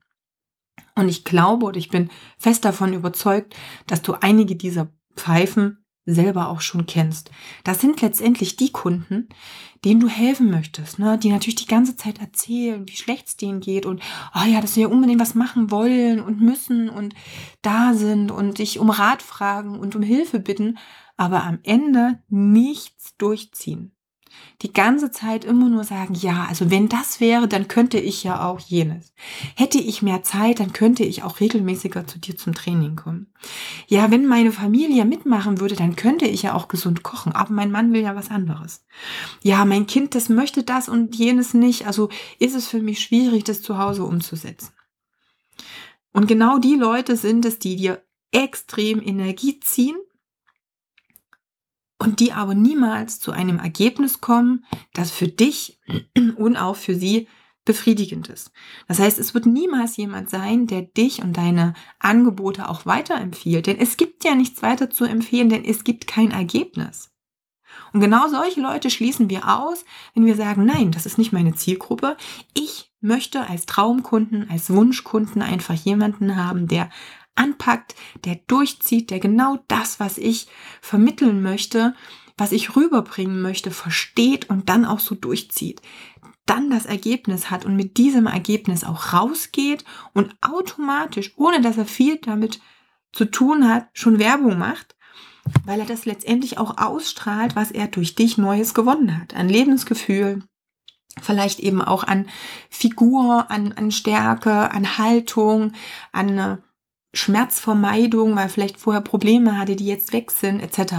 Und 0.95 1.09
ich 1.09 1.23
glaube 1.23 1.65
oder 1.65 1.77
ich 1.77 1.89
bin 1.89 2.09
fest 2.37 2.65
davon 2.65 2.93
überzeugt, 2.93 3.55
dass 3.85 4.01
du 4.01 4.13
einige 4.19 4.55
dieser 4.55 4.89
Pfeifen 5.15 5.85
selber 6.07 6.49
auch 6.49 6.61
schon 6.61 6.85
kennst. 6.85 7.29
Das 7.63 7.81
sind 7.81 8.01
letztendlich 8.01 8.55
die 8.55 8.71
Kunden, 8.71 9.27
denen 9.85 9.99
du 9.99 10.07
helfen 10.07 10.49
möchtest, 10.49 10.97
ne? 10.97 11.17
die 11.17 11.29
natürlich 11.29 11.55
die 11.55 11.67
ganze 11.67 11.97
Zeit 11.97 12.19
erzählen, 12.19 12.87
wie 12.87 12.95
schlecht 12.95 13.27
es 13.27 13.37
denen 13.37 13.59
geht 13.59 13.85
und, 13.85 14.01
oh 14.33 14.47
ja, 14.47 14.61
dass 14.61 14.75
ja 14.75 14.87
unbedingt 14.87 15.19
was 15.19 15.35
machen 15.35 15.69
wollen 15.69 16.21
und 16.21 16.41
müssen 16.41 16.89
und 16.89 17.13
da 17.61 17.93
sind 17.93 18.31
und 18.31 18.57
dich 18.57 18.79
um 18.79 18.89
Rat 18.89 19.21
fragen 19.21 19.77
und 19.77 19.95
um 19.95 20.01
Hilfe 20.01 20.39
bitten, 20.39 20.77
aber 21.17 21.43
am 21.43 21.59
Ende 21.63 22.19
nichts 22.29 23.15
durchziehen 23.17 23.96
die 24.63 24.73
ganze 24.73 25.11
Zeit 25.11 25.45
immer 25.45 25.69
nur 25.69 25.83
sagen, 25.83 26.15
ja, 26.15 26.45
also 26.49 26.71
wenn 26.71 26.89
das 26.89 27.19
wäre, 27.19 27.47
dann 27.47 27.67
könnte 27.67 27.99
ich 27.99 28.23
ja 28.23 28.47
auch 28.47 28.59
jenes. 28.59 29.13
Hätte 29.55 29.77
ich 29.77 30.01
mehr 30.01 30.23
Zeit, 30.23 30.59
dann 30.59 30.73
könnte 30.73 31.03
ich 31.03 31.21
auch 31.21 31.39
regelmäßiger 31.39 32.07
zu 32.07 32.17
dir 32.17 32.37
zum 32.37 32.55
Training 32.55 32.95
kommen. 32.95 33.27
Ja, 33.87 34.09
wenn 34.09 34.25
meine 34.25 34.51
Familie 34.51 35.05
mitmachen 35.05 35.59
würde, 35.59 35.75
dann 35.75 35.95
könnte 35.95 36.25
ich 36.25 36.41
ja 36.41 36.55
auch 36.55 36.69
gesund 36.69 37.03
kochen, 37.03 37.33
aber 37.33 37.53
mein 37.53 37.69
Mann 37.69 37.93
will 37.93 38.01
ja 38.01 38.15
was 38.15 38.31
anderes. 38.31 38.83
Ja, 39.43 39.63
mein 39.63 39.85
Kind, 39.85 40.15
das 40.15 40.27
möchte 40.27 40.63
das 40.63 40.89
und 40.89 41.15
jenes 41.15 41.53
nicht, 41.53 41.85
also 41.85 42.09
ist 42.39 42.55
es 42.55 42.67
für 42.67 42.81
mich 42.81 42.99
schwierig, 42.99 43.43
das 43.43 43.61
zu 43.61 43.77
Hause 43.77 44.05
umzusetzen. 44.05 44.71
Und 46.13 46.27
genau 46.27 46.57
die 46.57 46.75
Leute 46.75 47.15
sind 47.15 47.45
es, 47.45 47.59
die 47.59 47.75
dir 47.75 48.01
extrem 48.31 49.01
Energie 49.01 49.59
ziehen 49.59 49.97
und 51.99 52.19
die 52.19 52.33
aber 52.33 52.55
niemals 52.55 53.19
zu 53.19 53.31
einem 53.31 53.59
Ergebnis 53.59 54.21
kommen, 54.21 54.65
das 54.93 55.11
für 55.11 55.27
dich 55.27 55.79
und 56.37 56.57
auch 56.57 56.75
für 56.75 56.95
sie 56.95 57.27
befriedigend 57.65 58.29
ist. 58.29 58.51
Das 58.87 58.99
heißt, 58.99 59.19
es 59.19 59.33
wird 59.33 59.45
niemals 59.45 59.97
jemand 59.97 60.29
sein, 60.29 60.67
der 60.67 60.83
dich 60.83 61.21
und 61.21 61.35
deine 61.35 61.73
Angebote 61.99 62.69
auch 62.69 62.85
weiterempfiehlt, 62.85 63.67
denn 63.67 63.77
es 63.77 63.97
gibt 63.97 64.23
ja 64.23 64.35
nichts 64.35 64.61
weiter 64.61 64.89
zu 64.89 65.03
empfehlen, 65.03 65.49
denn 65.49 65.65
es 65.65 65.83
gibt 65.83 66.07
kein 66.07 66.31
Ergebnis. 66.31 67.11
Und 67.93 67.99
genau 67.99 68.27
solche 68.29 68.61
Leute 68.61 68.89
schließen 68.89 69.29
wir 69.29 69.47
aus, 69.59 69.85
wenn 70.13 70.25
wir 70.25 70.35
sagen, 70.35 70.65
nein, 70.65 70.91
das 70.91 71.05
ist 71.05 71.17
nicht 71.17 71.33
meine 71.33 71.55
Zielgruppe. 71.55 72.15
Ich 72.53 72.91
möchte 73.01 73.47
als 73.47 73.65
Traumkunden, 73.65 74.49
als 74.49 74.69
Wunschkunden 74.69 75.41
einfach 75.41 75.75
jemanden 75.75 76.35
haben, 76.35 76.67
der 76.67 76.89
anpackt, 77.37 77.95
der 78.25 78.35
durchzieht, 78.47 79.09
der 79.09 79.19
genau 79.19 79.59
das, 79.67 79.99
was 79.99 80.17
ich 80.17 80.47
vermitteln 80.81 81.41
möchte, 81.41 81.95
was 82.37 82.51
ich 82.51 82.75
rüberbringen 82.75 83.41
möchte, 83.41 83.71
versteht 83.71 84.49
und 84.49 84.69
dann 84.69 84.85
auch 84.85 84.99
so 84.99 85.15
durchzieht. 85.15 85.81
Dann 86.45 86.69
das 86.69 86.85
Ergebnis 86.85 87.49
hat 87.49 87.65
und 87.65 87.75
mit 87.75 87.97
diesem 87.97 88.27
Ergebnis 88.27 88.83
auch 88.83 89.13
rausgeht 89.13 89.83
und 90.13 90.35
automatisch, 90.41 91.33
ohne 91.35 91.61
dass 91.61 91.77
er 91.77 91.85
viel 91.85 92.17
damit 92.17 92.61
zu 93.11 93.25
tun 93.25 93.67
hat, 93.67 93.87
schon 93.93 94.19
Werbung 94.19 94.57
macht, 94.57 94.95
weil 95.65 95.79
er 95.79 95.85
das 95.85 96.05
letztendlich 96.05 96.57
auch 96.57 96.77
ausstrahlt, 96.77 97.55
was 97.55 97.71
er 97.71 97.87
durch 97.87 98.15
dich 98.15 98.37
Neues 98.37 98.73
gewonnen 98.73 99.19
hat. 99.19 99.33
An 99.33 99.49
Lebensgefühl, 99.49 100.43
vielleicht 101.21 101.59
eben 101.59 101.81
auch 101.81 102.03
an 102.03 102.27
Figur, 102.69 103.49
an, 103.49 103.73
an 103.73 103.91
Stärke, 103.91 104.71
an 104.71 104.97
Haltung, 104.97 105.73
an 106.11 106.61
Schmerzvermeidung, 107.13 108.35
weil 108.35 108.49
vielleicht 108.49 108.79
vorher 108.79 109.01
Probleme 109.01 109.57
hatte, 109.57 109.75
die 109.75 109.85
jetzt 109.85 110.13
weg 110.13 110.31
sind, 110.31 110.59
etc. 110.59 110.93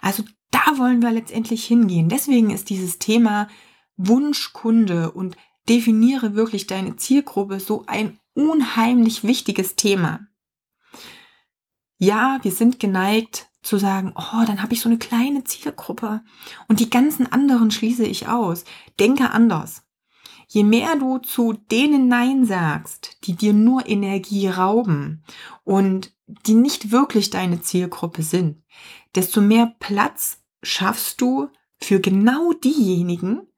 Also 0.00 0.22
da 0.50 0.78
wollen 0.78 1.02
wir 1.02 1.10
letztendlich 1.10 1.64
hingehen. 1.64 2.08
Deswegen 2.08 2.50
ist 2.50 2.70
dieses 2.70 2.98
Thema 2.98 3.48
Wunschkunde 3.96 5.10
und 5.10 5.36
definiere 5.68 6.34
wirklich 6.34 6.66
deine 6.66 6.96
Zielgruppe 6.96 7.60
so 7.60 7.84
ein 7.86 8.18
unheimlich 8.34 9.24
wichtiges 9.24 9.76
Thema. 9.76 10.20
Ja, 11.98 12.38
wir 12.42 12.52
sind 12.52 12.80
geneigt 12.80 13.48
zu 13.62 13.78
sagen, 13.78 14.12
oh, 14.14 14.44
dann 14.46 14.62
habe 14.62 14.74
ich 14.74 14.80
so 14.80 14.88
eine 14.88 14.98
kleine 14.98 15.44
Zielgruppe 15.44 16.22
und 16.68 16.80
die 16.80 16.90
ganzen 16.90 17.30
anderen 17.32 17.70
schließe 17.70 18.04
ich 18.04 18.28
aus. 18.28 18.64
Denke 19.00 19.30
anders. 19.30 19.83
Je 20.54 20.62
mehr 20.62 20.94
du 20.94 21.18
zu 21.18 21.54
denen 21.54 22.06
Nein 22.06 22.44
sagst, 22.44 23.18
die 23.24 23.34
dir 23.34 23.52
nur 23.52 23.88
Energie 23.88 24.46
rauben 24.46 25.24
und 25.64 26.12
die 26.28 26.54
nicht 26.54 26.92
wirklich 26.92 27.30
deine 27.30 27.60
Zielgruppe 27.60 28.22
sind, 28.22 28.62
desto 29.16 29.40
mehr 29.40 29.74
Platz 29.80 30.44
schaffst 30.62 31.20
du 31.20 31.48
für 31.80 31.98
genau 31.98 32.52
diejenigen, 32.52 33.48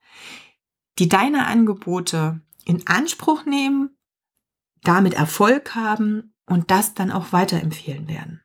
die 0.98 1.06
deine 1.06 1.46
Angebote 1.46 2.40
in 2.64 2.86
Anspruch 2.86 3.44
nehmen, 3.44 3.90
damit 4.82 5.12
Erfolg 5.12 5.74
haben 5.74 6.32
und 6.46 6.70
das 6.70 6.94
dann 6.94 7.12
auch 7.12 7.30
weiterempfehlen 7.30 8.08
werden. 8.08 8.40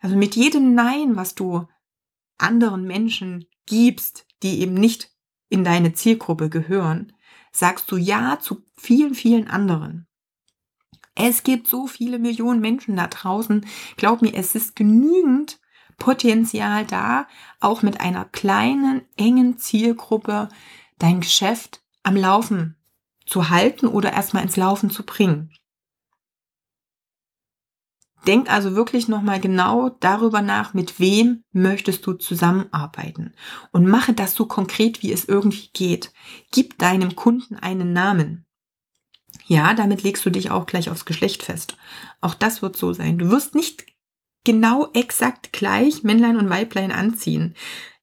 Also 0.00 0.14
mit 0.14 0.36
jedem 0.36 0.74
Nein, 0.74 1.16
was 1.16 1.34
du 1.34 1.66
anderen 2.38 2.84
Menschen 2.84 3.46
gibst, 3.66 4.28
die 4.44 4.60
eben 4.60 4.74
nicht 4.74 5.10
in 5.48 5.64
deine 5.64 5.92
Zielgruppe 5.92 6.48
gehören, 6.50 7.12
sagst 7.54 7.90
du 7.90 7.96
Ja 7.96 8.38
zu 8.40 8.62
vielen, 8.76 9.14
vielen 9.14 9.48
anderen. 9.48 10.06
Es 11.14 11.44
gibt 11.44 11.68
so 11.68 11.86
viele 11.86 12.18
Millionen 12.18 12.60
Menschen 12.60 12.96
da 12.96 13.06
draußen. 13.06 13.64
Glaub 13.96 14.20
mir, 14.20 14.34
es 14.34 14.54
ist 14.54 14.74
genügend 14.74 15.60
Potenzial 15.96 16.84
da, 16.84 17.28
auch 17.60 17.82
mit 17.82 18.00
einer 18.00 18.24
kleinen, 18.24 19.02
engen 19.16 19.56
Zielgruppe 19.58 20.48
dein 20.98 21.20
Geschäft 21.20 21.82
am 22.02 22.16
Laufen 22.16 22.76
zu 23.26 23.48
halten 23.48 23.86
oder 23.86 24.12
erstmal 24.12 24.42
ins 24.42 24.56
Laufen 24.56 24.90
zu 24.90 25.04
bringen. 25.04 25.52
Denk 28.26 28.50
also 28.50 28.74
wirklich 28.74 29.08
nochmal 29.08 29.40
genau 29.40 29.90
darüber 30.00 30.40
nach, 30.40 30.72
mit 30.72 30.98
wem 30.98 31.44
möchtest 31.52 32.06
du 32.06 32.14
zusammenarbeiten. 32.14 33.34
Und 33.72 33.86
mache 33.86 34.14
das 34.14 34.34
so 34.34 34.46
konkret, 34.46 35.02
wie 35.02 35.12
es 35.12 35.26
irgendwie 35.26 35.68
geht. 35.72 36.12
Gib 36.50 36.78
deinem 36.78 37.16
Kunden 37.16 37.56
einen 37.56 37.92
Namen. 37.92 38.46
Ja, 39.46 39.74
damit 39.74 40.02
legst 40.02 40.24
du 40.24 40.30
dich 40.30 40.50
auch 40.50 40.66
gleich 40.66 40.88
aufs 40.88 41.04
Geschlecht 41.04 41.42
fest. 41.42 41.76
Auch 42.20 42.34
das 42.34 42.62
wird 42.62 42.76
so 42.76 42.92
sein. 42.92 43.18
Du 43.18 43.30
wirst 43.30 43.54
nicht 43.54 43.84
genau 44.44 44.88
exakt 44.94 45.52
gleich 45.52 46.02
Männlein 46.02 46.36
und 46.36 46.48
Weiblein 46.48 46.92
anziehen. 46.92 47.54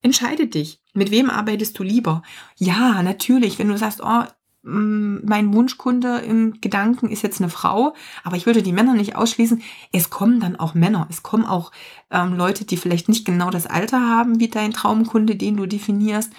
Entscheide 0.01 0.47
dich. 0.47 0.81
Mit 0.93 1.09
wem 1.09 1.29
arbeitest 1.29 1.77
du 1.79 1.83
lieber? 1.83 2.21
Ja, 2.57 3.01
natürlich, 3.01 3.59
wenn 3.59 3.69
du 3.69 3.77
sagst, 3.77 4.01
oh, 4.03 4.23
mein 4.63 5.53
Wunschkunde 5.53 6.20
im 6.20 6.62
Gedanken 6.62 7.10
ist 7.10 7.24
jetzt 7.24 7.41
eine 7.41 7.50
Frau, 7.50 7.96
aber 8.24 8.36
ich 8.36 8.46
würde 8.46 8.62
die 8.62 8.74
Männer 8.74 8.94
nicht 8.94 9.15
ausschließen. 9.15 9.62
Es 9.91 10.10
kommen 10.10 10.39
dann 10.39 10.56
auch 10.56 10.75
Männer. 10.75 11.08
Es 11.10 11.24
kommen 11.24 11.46
auch 11.46 11.72
ähm, 12.12 12.36
Leute, 12.36 12.65
die 12.65 12.77
vielleicht 12.77 13.10
nicht 13.10 13.25
genau 13.25 13.50
das 13.50 13.65
Alter 13.65 14.00
haben 14.00 14.39
wie 14.39 14.50
dein 14.50 14.72
Traumkunde, 14.72 15.36
den 15.36 15.58
du 15.58 15.65
definierst, 15.65 16.32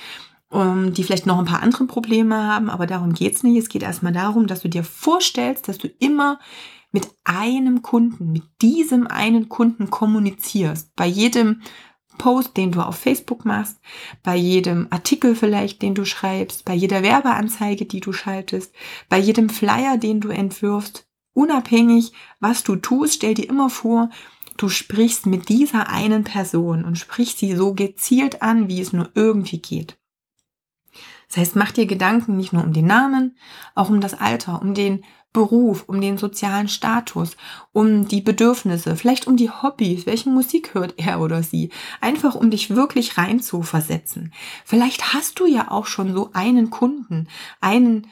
ähm, 0.52 0.92
die 0.92 1.02
vielleicht 1.02 1.26
noch 1.26 1.38
ein 1.38 1.46
paar 1.46 1.62
andere 1.62 1.86
Probleme 1.86 2.36
haben, 2.36 2.70
aber 2.70 2.86
darum 2.86 3.12
geht's 3.12 3.42
nicht. 3.42 3.56
Es 3.56 3.68
geht 3.68 3.82
erstmal 3.82 4.12
darum, 4.12 4.46
dass 4.46 4.60
du 4.60 4.68
dir 4.68 4.84
vorstellst, 4.84 5.66
dass 5.66 5.78
du 5.78 5.88
immer 5.98 6.38
mit 6.92 7.08
einem 7.24 7.82
Kunden, 7.82 8.32
mit 8.32 8.44
diesem 8.60 9.06
einen 9.06 9.48
Kunden 9.48 9.90
kommunizierst. 9.90 10.94
Bei 10.94 11.06
jedem 11.06 11.62
Post, 12.18 12.56
den 12.56 12.72
du 12.72 12.80
auf 12.80 12.96
Facebook 12.96 13.44
machst, 13.44 13.80
bei 14.22 14.36
jedem 14.36 14.86
Artikel 14.90 15.34
vielleicht, 15.34 15.82
den 15.82 15.94
du 15.94 16.04
schreibst, 16.04 16.64
bei 16.64 16.74
jeder 16.74 17.02
Werbeanzeige, 17.02 17.84
die 17.86 18.00
du 18.00 18.12
schaltest, 18.12 18.74
bei 19.08 19.18
jedem 19.18 19.48
Flyer, 19.48 19.96
den 19.96 20.20
du 20.20 20.28
entwirfst, 20.28 21.06
unabhängig, 21.34 22.12
was 22.40 22.62
du 22.62 22.76
tust, 22.76 23.14
stell 23.14 23.34
dir 23.34 23.48
immer 23.48 23.70
vor, 23.70 24.10
du 24.56 24.68
sprichst 24.68 25.26
mit 25.26 25.48
dieser 25.48 25.88
einen 25.88 26.24
Person 26.24 26.84
und 26.84 26.98
sprichst 26.98 27.38
sie 27.38 27.56
so 27.56 27.74
gezielt 27.74 28.42
an, 28.42 28.68
wie 28.68 28.80
es 28.80 28.92
nur 28.92 29.10
irgendwie 29.14 29.58
geht. 29.58 29.98
Das 31.28 31.38
heißt, 31.38 31.56
mach 31.56 31.72
dir 31.72 31.86
Gedanken 31.86 32.36
nicht 32.36 32.52
nur 32.52 32.62
um 32.62 32.74
den 32.74 32.86
Namen, 32.86 33.38
auch 33.74 33.88
um 33.88 34.02
das 34.02 34.12
Alter, 34.12 34.60
um 34.60 34.74
den 34.74 35.02
Beruf, 35.32 35.84
um 35.86 36.00
den 36.00 36.18
sozialen 36.18 36.68
Status, 36.68 37.36
um 37.72 38.06
die 38.06 38.20
Bedürfnisse, 38.20 38.96
vielleicht 38.96 39.26
um 39.26 39.36
die 39.36 39.50
Hobbys, 39.50 40.04
welche 40.04 40.28
Musik 40.28 40.74
hört 40.74 40.94
er 40.98 41.20
oder 41.20 41.42
sie, 41.42 41.70
einfach 42.00 42.34
um 42.34 42.50
dich 42.50 42.70
wirklich 42.70 43.16
rein 43.16 43.40
zu 43.40 43.62
versetzen. 43.62 44.32
Vielleicht 44.64 45.14
hast 45.14 45.40
du 45.40 45.46
ja 45.46 45.70
auch 45.70 45.86
schon 45.86 46.12
so 46.12 46.30
einen 46.34 46.70
Kunden, 46.70 47.28
einen, 47.60 48.08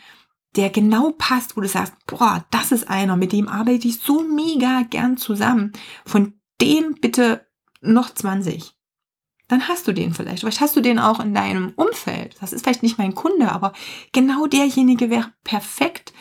der 0.56 0.70
genau 0.70 1.12
passt, 1.16 1.56
wo 1.56 1.60
du 1.60 1.68
sagst, 1.68 1.94
boah, 2.06 2.44
das 2.50 2.72
ist 2.72 2.88
einer, 2.88 3.16
mit 3.16 3.32
dem 3.32 3.48
arbeite 3.48 3.86
ich 3.86 4.00
so 4.00 4.22
mega 4.22 4.82
gern 4.88 5.16
zusammen. 5.16 5.72
Von 6.04 6.34
dem 6.60 6.94
bitte 7.00 7.46
noch 7.82 8.12
20 8.12 8.74
dann 9.50 9.66
hast 9.66 9.88
du 9.88 9.92
den 9.92 10.14
vielleicht. 10.14 10.40
Vielleicht 10.40 10.60
hast 10.60 10.76
du 10.76 10.80
den 10.80 11.00
auch 11.00 11.18
in 11.18 11.34
deinem 11.34 11.72
Umfeld. 11.74 12.36
Das 12.40 12.52
ist 12.52 12.62
vielleicht 12.62 12.84
nicht 12.84 12.98
mein 12.98 13.16
Kunde, 13.16 13.50
aber 13.50 13.72
genau 14.12 14.46
derjenige 14.46 15.10
wäre 15.10 15.32
perfekt 15.42 16.12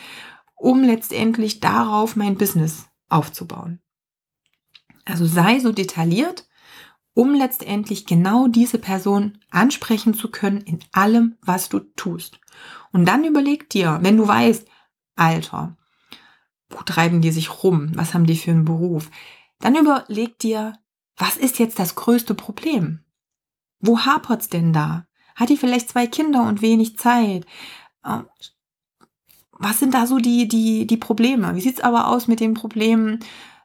um 0.60 0.82
letztendlich 0.82 1.60
darauf 1.60 2.16
mein 2.16 2.36
Business 2.36 2.86
aufzubauen. 3.08 3.80
Also 5.06 5.26
sei 5.26 5.58
so 5.58 5.72
detailliert, 5.72 6.46
um 7.14 7.34
letztendlich 7.34 8.06
genau 8.06 8.46
diese 8.46 8.78
Person 8.78 9.38
ansprechen 9.50 10.14
zu 10.14 10.30
können 10.30 10.60
in 10.60 10.80
allem, 10.92 11.38
was 11.40 11.70
du 11.70 11.80
tust. 11.96 12.38
Und 12.92 13.06
dann 13.06 13.24
überleg 13.24 13.70
dir, 13.70 13.98
wenn 14.02 14.18
du 14.18 14.28
weißt, 14.28 14.68
Alter, 15.16 15.76
wo 16.68 16.82
treiben 16.82 17.22
die 17.22 17.32
sich 17.32 17.62
rum? 17.62 17.92
Was 17.94 18.14
haben 18.14 18.26
die 18.26 18.36
für 18.36 18.50
einen 18.50 18.64
Beruf? 18.64 19.10
Dann 19.60 19.76
überleg 19.76 20.38
dir, 20.38 20.74
was 21.16 21.36
ist 21.36 21.58
jetzt 21.58 21.78
das 21.78 21.94
größte 21.94 22.34
Problem? 22.34 23.04
Wo 23.80 24.00
hapert's 24.00 24.48
denn 24.48 24.72
da? 24.72 25.06
Hat 25.34 25.48
die 25.48 25.56
vielleicht 25.56 25.88
zwei 25.88 26.06
Kinder 26.06 26.46
und 26.46 26.60
wenig 26.60 26.98
Zeit? 26.98 27.46
Was 29.62 29.78
sind 29.78 29.92
da 29.92 30.06
so 30.06 30.18
die, 30.18 30.48
die, 30.48 30.86
die 30.86 30.96
Probleme? 30.96 31.54
Wie 31.54 31.60
sieht's 31.60 31.82
aber 31.82 32.08
aus 32.08 32.28
mit 32.28 32.40
den 32.40 32.54
Problemen, 32.54 33.20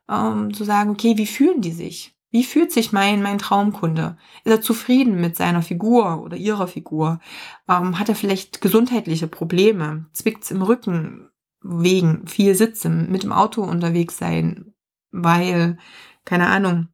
ähm, 0.09 0.53
zu 0.53 0.65
sagen, 0.65 0.89
okay, 0.89 1.17
wie 1.17 1.25
fühlen 1.25 1.61
die 1.61 1.71
sich? 1.71 2.13
Wie 2.31 2.43
fühlt 2.43 2.73
sich 2.73 2.91
mein, 2.91 3.21
mein 3.21 3.37
Traumkunde? 3.37 4.17
Ist 4.43 4.51
er 4.51 4.59
zufrieden 4.59 5.21
mit 5.21 5.37
seiner 5.37 5.61
Figur 5.61 6.21
oder 6.21 6.35
ihrer 6.35 6.67
Figur? 6.67 7.21
Ähm, 7.69 7.97
hat 7.97 8.09
er 8.09 8.15
vielleicht 8.15 8.59
gesundheitliche 8.59 9.27
Probleme? 9.27 10.05
Zwickt's 10.11 10.51
im 10.51 10.61
Rücken 10.61 11.29
wegen 11.61 12.27
viel 12.27 12.55
Sitzen, 12.55 13.09
mit 13.09 13.23
dem 13.23 13.31
Auto 13.31 13.63
unterwegs 13.63 14.17
sein, 14.17 14.73
weil, 15.11 15.77
keine 16.25 16.47
Ahnung, 16.47 16.89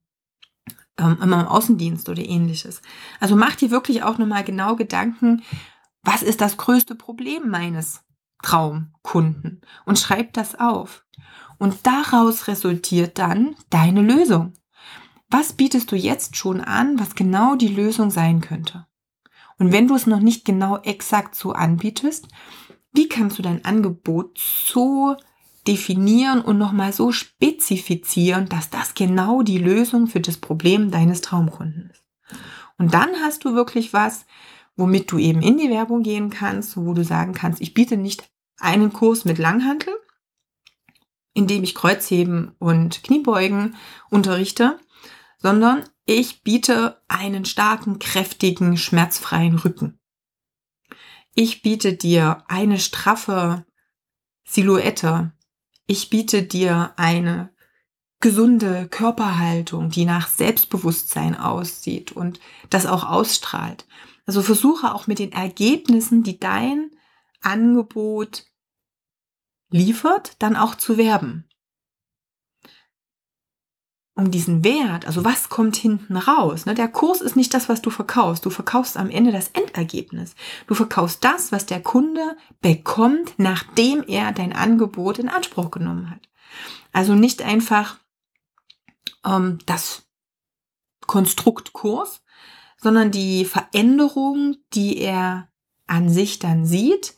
ähm, 1.00 1.18
immer 1.24 1.42
im 1.42 1.48
Außendienst 1.48 2.08
oder 2.08 2.24
ähnliches. 2.24 2.84
Also 3.20 3.36
mach 3.36 3.56
dir 3.56 3.72
wirklich 3.72 4.04
auch 4.04 4.20
nochmal 4.20 4.44
genau 4.44 4.76
Gedanken, 4.76 5.42
was 6.04 6.22
ist 6.22 6.40
das 6.40 6.58
größte 6.58 6.94
Problem 6.94 7.50
meines 7.50 8.04
Traumkunden 8.42 9.62
und 9.86 10.00
schreib 10.00 10.34
das 10.34 10.60
auf. 10.60 11.06
Und 11.58 11.86
daraus 11.86 12.48
resultiert 12.48 13.20
dann 13.20 13.56
deine 13.70 14.02
Lösung. 14.02 14.54
Was 15.30 15.54
bietest 15.54 15.92
du 15.92 15.96
jetzt 15.96 16.36
schon 16.36 16.60
an, 16.60 17.00
was 17.00 17.16
genau 17.16 17.56
die 17.56 17.70
Lösung 17.70 18.10
sein 18.12 18.42
könnte? 18.42 18.88
Und 19.58 19.72
wenn 19.72 19.88
du 19.88 19.96
es 19.96 20.08
noch 20.08 20.20
nicht 20.20 20.44
genau 20.44 20.78
exakt 20.80 21.36
so 21.36 21.54
anbietest, 21.54 22.28
wie 22.94 23.08
kannst 23.08 23.38
du 23.38 23.42
dein 23.42 23.64
Angebot 23.64 24.38
so 24.38 25.16
definieren 25.68 26.42
und 26.42 26.58
nochmal 26.58 26.92
so 26.92 27.12
spezifizieren, 27.12 28.50
dass 28.50 28.70
das 28.70 28.96
genau 28.96 29.44
die 29.44 29.60
Lösung 29.60 30.08
für 30.08 30.20
das 30.20 30.38
Problem 30.38 30.92
deines 30.92 31.22
Traumkunden 31.22 31.92
ist? 31.92 32.04
Und 32.78 32.94
dann 32.94 33.10
hast 33.22 33.46
du 33.46 33.54
wirklich 33.54 33.94
was, 33.94 34.26
womit 34.76 35.12
du 35.12 35.18
eben 35.18 35.42
in 35.42 35.58
die 35.58 35.70
Werbung 35.70 36.04
gehen 36.04 36.30
kannst, 36.30 36.78
wo 36.78 36.94
du 36.94 37.04
sagen 37.04 37.34
kannst, 37.34 37.62
ich 37.62 37.74
biete 37.74 37.98
nicht 37.98 38.30
einen 38.60 38.94
Kurs 38.94 39.26
mit 39.26 39.38
Langhantel, 39.38 39.94
in 41.34 41.48
dem 41.48 41.64
ich 41.64 41.76
Kreuzheben 41.76 42.56
und 42.60 43.04
Kniebeugen 43.04 43.76
unterrichte, 44.10 44.80
sondern 45.38 45.84
ich 46.06 46.44
biete 46.44 47.02
einen 47.08 47.46
starken, 47.46 48.00
kräftigen, 48.00 48.78
schmerzfreien 48.78 49.58
Rücken. 49.58 50.00
Ich 51.34 51.62
biete 51.62 51.94
dir 51.94 52.44
eine 52.48 52.80
straffe 52.80 53.66
Silhouette. 54.44 55.32
Ich 55.88 56.10
biete 56.10 56.44
dir 56.44 56.94
eine 56.98 57.54
gesunde 58.20 58.88
Körperhaltung, 58.90 59.90
die 59.90 60.06
nach 60.06 60.28
Selbstbewusstsein 60.28 61.36
aussieht 61.36 62.12
und 62.12 62.40
das 62.70 62.86
auch 62.86 63.04
ausstrahlt. 63.04 63.88
Also 64.26 64.42
versuche 64.42 64.94
auch 64.94 65.08
mit 65.08 65.20
den 65.20 65.32
Ergebnissen, 65.32 66.24
die 66.24 66.40
dein 66.40 66.92
Angebot 67.42 68.46
liefert, 69.70 70.36
dann 70.40 70.56
auch 70.56 70.76
zu 70.76 70.98
werben. 70.98 71.48
Um 74.14 74.30
diesen 74.30 74.64
Wert, 74.64 75.08
also 75.08 75.24
was 75.24 75.50
kommt 75.50 75.78
hinten 75.78 76.18
raus? 76.18 76.66
Ne? 76.66 76.76
Der 76.76 76.90
Kurs 76.90 77.22
ist 77.22 77.36
nicht 77.36 77.54
das, 77.54 77.70
was 77.70 77.82
du 77.82 77.90
verkaufst. 77.90 78.46
Du 78.46 78.50
verkaufst 78.50 78.98
am 78.98 79.10
Ende 79.10 79.32
das 79.32 79.48
Endergebnis. 79.50 80.36
Du 80.68 80.76
verkaufst 80.76 81.24
das, 81.24 81.52
was 81.52 81.66
der 81.66 81.82
Kunde 81.82 82.38
bekommt, 82.60 83.34
nachdem 83.38 84.04
er 84.04 84.34
dein 84.34 84.54
Angebot 84.54 85.18
in 85.18 85.30
Anspruch 85.30 85.72
genommen 85.72 86.12
hat. 86.12 86.30
Also 86.92 87.16
nicht 87.16 87.42
einfach 87.42 87.98
ähm, 89.26 89.60
das 89.66 90.04
Konstrukt 91.08 91.74
Kurs, 91.74 92.21
sondern 92.82 93.12
die 93.12 93.46
Veränderung, 93.46 94.58
die 94.74 94.98
er 94.98 95.50
an 95.88 96.10
sich 96.10 96.40
dann 96.40 96.66
sieht, 96.66 97.16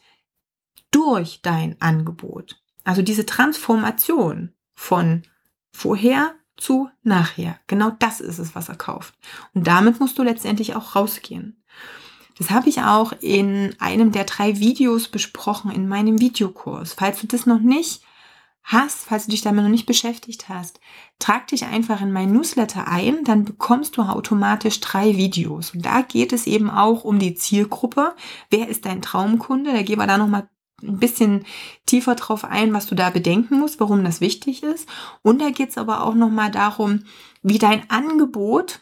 durch 0.92 1.42
dein 1.42 1.80
Angebot. 1.82 2.62
Also 2.84 3.02
diese 3.02 3.26
Transformation 3.26 4.54
von 4.76 5.24
vorher 5.72 6.36
zu 6.58 6.90
nachher. 7.02 7.60
Genau 7.68 7.92
das 8.00 8.22
ist 8.22 8.40
es, 8.40 8.56
was 8.56 8.70
er 8.70 8.76
kauft. 8.76 9.16
Und 9.54 9.68
damit 9.68 10.00
musst 10.00 10.18
du 10.18 10.24
letztendlich 10.24 10.76
auch 10.76 10.96
rausgehen. 10.96 11.64
Das 12.38 12.50
habe 12.50 12.70
ich 12.70 12.82
auch 12.82 13.14
in 13.22 13.76
einem 13.80 14.12
der 14.12 14.24
drei 14.26 14.60
Videos 14.60 15.08
besprochen 15.08 15.72
in 15.72 15.88
meinem 15.88 16.20
Videokurs. 16.20 16.94
Falls 16.94 17.22
du 17.22 17.28
das 17.28 17.46
noch 17.46 17.60
nicht 17.60 18.02
hast, 18.64 19.06
falls 19.06 19.26
du 19.26 19.32
dich 19.32 19.42
damit 19.42 19.64
noch 19.64 19.72
nicht 19.72 19.86
beschäftigt 19.86 20.50
hast, 20.50 20.80
trag 21.20 21.48
dich 21.48 21.66
einfach 21.66 22.02
in 22.02 22.12
mein 22.12 22.32
Newsletter 22.32 22.88
ein, 22.88 23.24
dann 23.24 23.44
bekommst 23.44 23.98
du 23.98 24.02
automatisch 24.02 24.80
drei 24.80 25.18
Videos. 25.18 25.72
Und 25.72 25.86
da 25.86 26.02
geht 26.02 26.34
es 26.34 26.48
eben 26.48 26.70
auch 26.70 27.04
um 27.04 27.20
die 27.20 27.36
Zielgruppe. 27.36 28.16
Wer 28.50 28.70
ist 28.70 28.86
dein 28.86 29.02
Traumkunde? 29.02 29.74
Da 29.74 29.82
gehen 29.82 30.00
wir 30.00 30.08
da 30.08 30.18
nochmal 30.18 30.50
ein 30.82 31.00
bisschen 31.00 31.46
tiefer 31.86 32.16
drauf 32.16 32.44
ein, 32.44 32.74
was 32.74 32.88
du 32.88 32.96
da 32.96 33.10
bedenken 33.10 33.60
musst, 33.60 33.80
warum 33.80 34.04
das 34.04 34.22
wichtig 34.22 34.64
ist. 34.64 34.88
Und 35.22 35.42
da 35.42 35.50
geht 35.50 35.70
es 35.70 35.78
aber 35.78 36.04
auch 36.04 36.16
nochmal 36.16 36.52
darum, 36.52 37.04
wie 37.42 37.58
dein 37.58 37.90
Angebot 37.90 38.82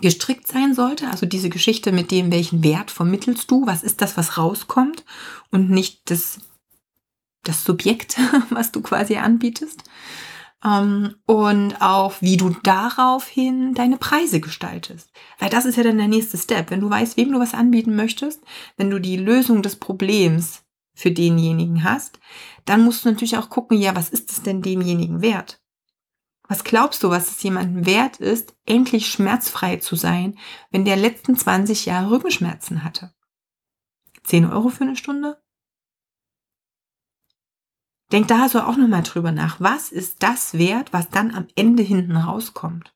gestrickt 0.00 0.46
sein 0.46 0.74
sollte. 0.74 1.08
Also 1.08 1.26
diese 1.26 1.48
Geschichte 1.48 1.92
mit 1.92 2.10
dem, 2.10 2.30
welchen 2.30 2.62
Wert 2.62 2.90
vermittelst 2.90 3.50
du, 3.50 3.66
was 3.66 3.82
ist 3.82 4.02
das, 4.02 4.16
was 4.16 4.36
rauskommt 4.36 5.04
und 5.50 5.70
nicht 5.70 6.10
das, 6.10 6.38
das 7.48 7.64
Subjekt, 7.64 8.18
was 8.50 8.72
du 8.72 8.80
quasi 8.80 9.16
anbietest. 9.16 9.84
Ähm, 10.64 11.14
und 11.26 11.80
auch, 11.80 12.14
wie 12.20 12.36
du 12.36 12.50
daraufhin 12.62 13.74
deine 13.74 13.98
Preise 13.98 14.40
gestaltest. 14.40 15.10
Weil 15.38 15.50
das 15.50 15.64
ist 15.64 15.76
ja 15.76 15.82
dann 15.82 15.98
der 15.98 16.08
nächste 16.08 16.38
Step. 16.38 16.70
Wenn 16.70 16.80
du 16.80 16.90
weißt, 16.90 17.16
wem 17.16 17.32
du 17.32 17.38
was 17.38 17.54
anbieten 17.54 17.94
möchtest, 17.94 18.42
wenn 18.76 18.90
du 18.90 18.98
die 18.98 19.16
Lösung 19.16 19.62
des 19.62 19.76
Problems 19.76 20.62
für 20.94 21.10
denjenigen 21.10 21.84
hast, 21.84 22.18
dann 22.64 22.82
musst 22.82 23.04
du 23.04 23.10
natürlich 23.10 23.36
auch 23.36 23.50
gucken, 23.50 23.78
ja, 23.78 23.94
was 23.94 24.08
ist 24.08 24.32
es 24.32 24.42
denn 24.42 24.62
demjenigen 24.62 25.20
wert? 25.20 25.60
Was 26.48 26.64
glaubst 26.64 27.02
du, 27.02 27.10
was 27.10 27.30
es 27.30 27.42
jemandem 27.42 27.86
wert 27.86 28.18
ist, 28.18 28.54
endlich 28.66 29.08
schmerzfrei 29.08 29.76
zu 29.76 29.96
sein, 29.96 30.38
wenn 30.70 30.84
der 30.84 30.96
letzten 30.96 31.36
20 31.36 31.86
Jahre 31.86 32.10
Rückenschmerzen 32.10 32.84
hatte? 32.84 33.12
10 34.24 34.46
Euro 34.46 34.68
für 34.68 34.84
eine 34.84 34.96
Stunde? 34.96 35.40
Denk 38.12 38.28
da 38.28 38.42
also 38.42 38.60
auch 38.60 38.76
nochmal 38.76 39.02
drüber 39.02 39.32
nach. 39.32 39.60
Was 39.60 39.90
ist 39.90 40.22
das 40.22 40.54
wert, 40.54 40.92
was 40.92 41.10
dann 41.10 41.34
am 41.34 41.48
Ende 41.56 41.82
hinten 41.82 42.16
rauskommt? 42.16 42.92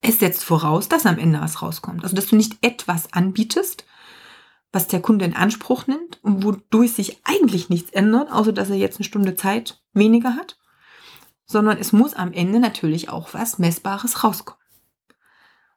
Es 0.00 0.20
setzt 0.20 0.44
voraus, 0.44 0.88
dass 0.88 1.06
am 1.06 1.18
Ende 1.18 1.40
was 1.40 1.62
rauskommt. 1.62 2.04
Also, 2.04 2.14
dass 2.14 2.26
du 2.26 2.36
nicht 2.36 2.58
etwas 2.60 3.12
anbietest, 3.12 3.84
was 4.70 4.86
der 4.86 5.00
Kunde 5.00 5.24
in 5.24 5.34
Anspruch 5.34 5.86
nimmt 5.86 6.22
und 6.22 6.44
wodurch 6.44 6.92
sich 6.92 7.20
eigentlich 7.24 7.70
nichts 7.70 7.90
ändert, 7.90 8.30
außer 8.30 8.52
dass 8.52 8.70
er 8.70 8.76
jetzt 8.76 8.98
eine 8.98 9.04
Stunde 9.04 9.34
Zeit 9.34 9.82
weniger 9.92 10.36
hat, 10.36 10.58
sondern 11.46 11.78
es 11.78 11.92
muss 11.92 12.14
am 12.14 12.32
Ende 12.32 12.60
natürlich 12.60 13.08
auch 13.08 13.34
was 13.34 13.58
Messbares 13.58 14.22
rauskommen. 14.22 14.63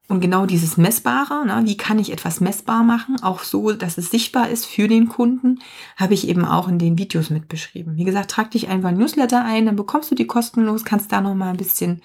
Und 0.10 0.22
genau 0.22 0.46
dieses 0.46 0.78
Messbare, 0.78 1.46
ne, 1.46 1.64
wie 1.66 1.76
kann 1.76 2.00
ich 2.00 2.12
etwas 2.12 2.40
messbar 2.40 2.84
machen, 2.84 3.22
auch 3.22 3.44
so, 3.44 3.74
dass 3.74 3.98
es 3.98 4.10
sichtbar 4.10 4.50
ist 4.50 4.66
für 4.66 4.88
den 4.88 5.10
Kunden, 5.10 5.60
habe 5.98 6.14
ich 6.14 6.28
eben 6.30 6.46
auch 6.46 6.70
in 6.70 6.80
den 6.80 6.98
Videos 6.98 7.30
mit 7.30 7.50
beschrieben. 7.50 7.98
Wie 7.98 8.06
gesagt, 8.06 8.32
trag 8.32 8.52
dich 8.52 8.70
einfach 8.70 8.90
ein 8.90 8.98
Newsletter 8.98 9.44
ein, 9.44 9.66
dann 9.66 9.76
bekommst 9.76 10.10
du 10.10 10.16
die 10.16 10.28
kostenlos, 10.28 10.86
kannst 10.86 11.12
da 11.12 11.20
noch 11.20 11.36
mal 11.36 11.50
ein 11.50 11.58
bisschen 11.58 12.02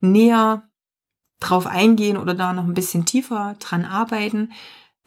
näher 0.00 0.68
drauf 1.40 1.66
eingehen 1.66 2.16
oder 2.18 2.34
da 2.34 2.52
noch 2.52 2.64
ein 2.64 2.74
bisschen 2.74 3.06
tiefer 3.06 3.56
dran 3.60 3.84
arbeiten 3.84 4.50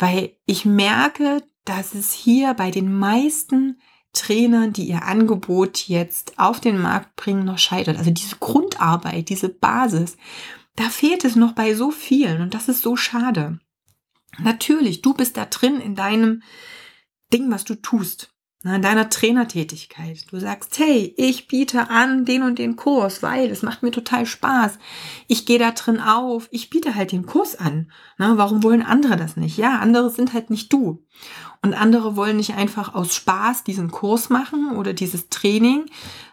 weil 0.02 0.36
ich 0.48 0.66
merke, 0.66 1.44
dass 1.64 1.94
es 1.94 2.12
hier 2.12 2.56
bei 2.56 2.72
den 2.72 2.98
meisten 2.98 3.80
Trainern, 4.14 4.74
die 4.74 4.86
ihr 4.86 5.04
Angebot 5.04 5.88
jetzt 5.88 6.38
auf 6.38 6.60
den 6.60 6.82
Markt 6.82 7.16
bringen, 7.16 7.46
noch 7.46 7.60
scheitert. 7.60 7.98
Also 7.98 8.10
diese 8.10 8.36
Grundarbeit, 8.38 9.30
diese 9.30 9.48
Basis, 9.48 10.18
da 10.76 10.90
fehlt 10.90 11.26
es 11.26 11.36
noch 11.36 11.54
bei 11.54 11.74
so 11.74 11.92
vielen 11.92 12.42
und 12.42 12.54
das 12.54 12.68
ist 12.68 12.82
so 12.82 12.96
schade. 12.96 13.60
Natürlich, 14.40 15.02
du 15.02 15.14
bist 15.14 15.38
da 15.38 15.46
drin 15.46 15.82
in 15.82 15.96
deinem 15.96 16.44
Ding, 17.34 17.52
was 17.52 17.66
du 17.66 17.76
tust 17.76 18.32
in 18.64 18.82
deiner 18.82 19.10
Trainertätigkeit. 19.10 20.32
Du 20.32 20.40
sagst, 20.40 20.78
hey, 20.78 21.14
ich 21.18 21.48
biete 21.48 21.90
an 21.90 22.26
den 22.26 22.44
und 22.44 22.60
den 22.60 22.76
Kurs, 22.76 23.24
weil 23.24 23.50
es 23.50 23.64
macht 23.64 23.82
mir 23.82 23.92
total 23.92 24.26
Spaß. 24.26 24.78
Ich 25.28 25.46
gehe 25.46 25.58
da 25.58 25.72
drin 25.72 26.00
auf. 26.00 26.48
Ich 26.52 26.70
biete 26.70 26.94
halt 26.94 27.12
den 27.12 27.26
Kurs 27.26 27.56
an. 27.56 27.92
Na, 28.18 28.38
warum 28.38 28.62
wollen 28.62 28.84
andere 28.84 29.18
das 29.18 29.36
nicht? 29.36 29.58
Ja, 29.58 29.80
andere 29.80 30.12
sind 30.12 30.34
halt 30.34 30.52
nicht 30.52 30.72
du. 30.72 31.04
Und 31.64 31.74
andere 31.74 32.16
wollen 32.16 32.38
nicht 32.38 32.54
einfach 32.54 32.94
aus 32.94 33.16
Spaß 33.16 33.64
diesen 33.64 33.90
Kurs 33.90 34.30
machen 34.30 34.76
oder 34.76 34.94
dieses 34.94 35.30
Training, 35.30 35.86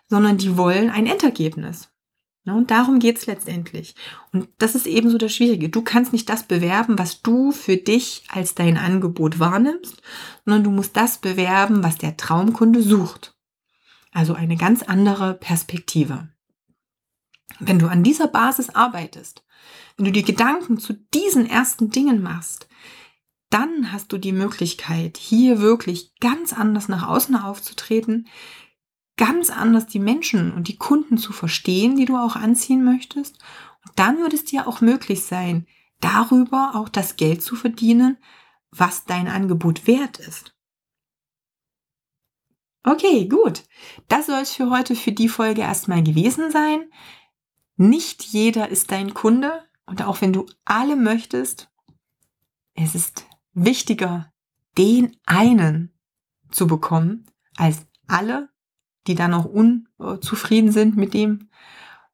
sondern 0.07 0.37
die 0.37 0.57
wollen 0.59 0.90
ein 0.90 1.07
Endergebnis. 1.07 1.88
Ja, 2.49 2.55
und 2.55 2.71
darum 2.71 2.99
geht's 2.99 3.27
letztendlich. 3.27 3.95
Und 4.33 4.49
das 4.57 4.75
ist 4.75 4.87
eben 4.87 5.11
so 5.11 5.19
das 5.19 5.35
Schwierige. 5.35 5.69
Du 5.69 5.83
kannst 5.83 6.15
nicht 6.15 6.31
das 6.31 6.45
bewerben, 6.45 6.99
was 6.99 7.21
du 7.21 7.53
für 7.53 7.77
dich 7.77 8.25
als 8.29 8.55
dein 8.55 8.79
Angebot 8.79 9.39
wahrnimmst, 9.39 10.01
sondern 10.47 10.65
du 10.65 10.71
musst 10.71 10.97
das 10.97 11.19
bewerben, 11.19 11.83
was 11.83 11.99
der 11.99 12.17
Traumkunde 12.17 12.83
sucht. 12.83 13.37
Also 14.13 14.33
eine 14.33 14.57
ganz 14.57 14.83
andere 14.83 15.35
Perspektive. 15.35 16.31
Wenn 17.61 17.79
du 17.79 17.87
an 17.87 18.03
dieser 18.03 18.29
Basis 18.29 18.71
arbeitest, 18.71 19.45
wenn 19.99 20.07
du 20.07 20.13
die 20.13 20.25
Gedanken 20.25 20.79
zu 20.79 20.95
diesen 20.95 21.45
ersten 21.45 21.91
Dingen 21.91 22.23
machst, 22.23 22.67
dann 23.51 23.93
hast 23.93 24.11
du 24.11 24.17
die 24.17 24.33
Möglichkeit, 24.33 25.19
hier 25.19 25.61
wirklich 25.61 26.15
ganz 26.19 26.55
anders 26.55 26.89
nach 26.89 27.07
außen 27.07 27.37
aufzutreten, 27.37 28.27
ganz 29.19 29.51
anders 29.51 29.87
die 29.87 29.99
Menschen 29.99 30.53
und 30.53 30.69
die 30.69 30.79
Kunden 30.79 31.19
zu 31.19 31.35
verstehen, 31.35 31.97
die 31.97 32.07
du 32.07 32.17
auch 32.17 32.37
anziehen 32.37 32.83
möchtest. 32.83 33.39
Und 33.87 33.99
dann 33.99 34.19
wird 34.19 34.33
es 34.33 34.45
dir 34.45 34.67
auch 34.67 34.81
möglich 34.81 35.25
sein, 35.25 35.67
darüber 36.01 36.73
auch 36.75 36.89
das 36.89 37.17
Geld 37.17 37.43
zu 37.43 37.57
verdienen, 37.57 38.17
was 38.71 39.05
dein 39.05 39.29
Angebot 39.29 39.87
wert 39.87 40.19
ist. 40.19 40.55
Okay, 42.85 43.29
gut. 43.29 43.65
Das 44.07 44.27
soll 44.27 44.41
es 44.41 44.55
für 44.55 44.71
heute, 44.71 44.95
für 44.95 45.13
die 45.13 45.29
Folge 45.29 45.61
erstmal 45.63 46.03
gewesen 46.03 46.51
sein. 46.51 46.91
Nicht 47.77 48.23
jeder 48.23 48.69
ist 48.69 48.91
dein 48.91 49.13
Kunde 49.13 49.65
und 49.85 50.03
auch 50.03 50.21
wenn 50.21 50.33
du 50.33 50.47
alle 50.65 50.97
möchtest, 50.97 51.71
es 52.75 52.95
ist 52.95 53.27
wichtiger, 53.53 54.33
den 54.77 55.17
einen 55.27 55.93
zu 56.51 56.67
bekommen, 56.67 57.27
als 57.57 57.87
alle, 58.07 58.49
die 59.09 59.14
dann 59.14 59.33
noch 59.33 59.47
unzufrieden 59.47 60.71
sind 60.71 60.97
mit 60.97 61.14
dem, 61.14 61.49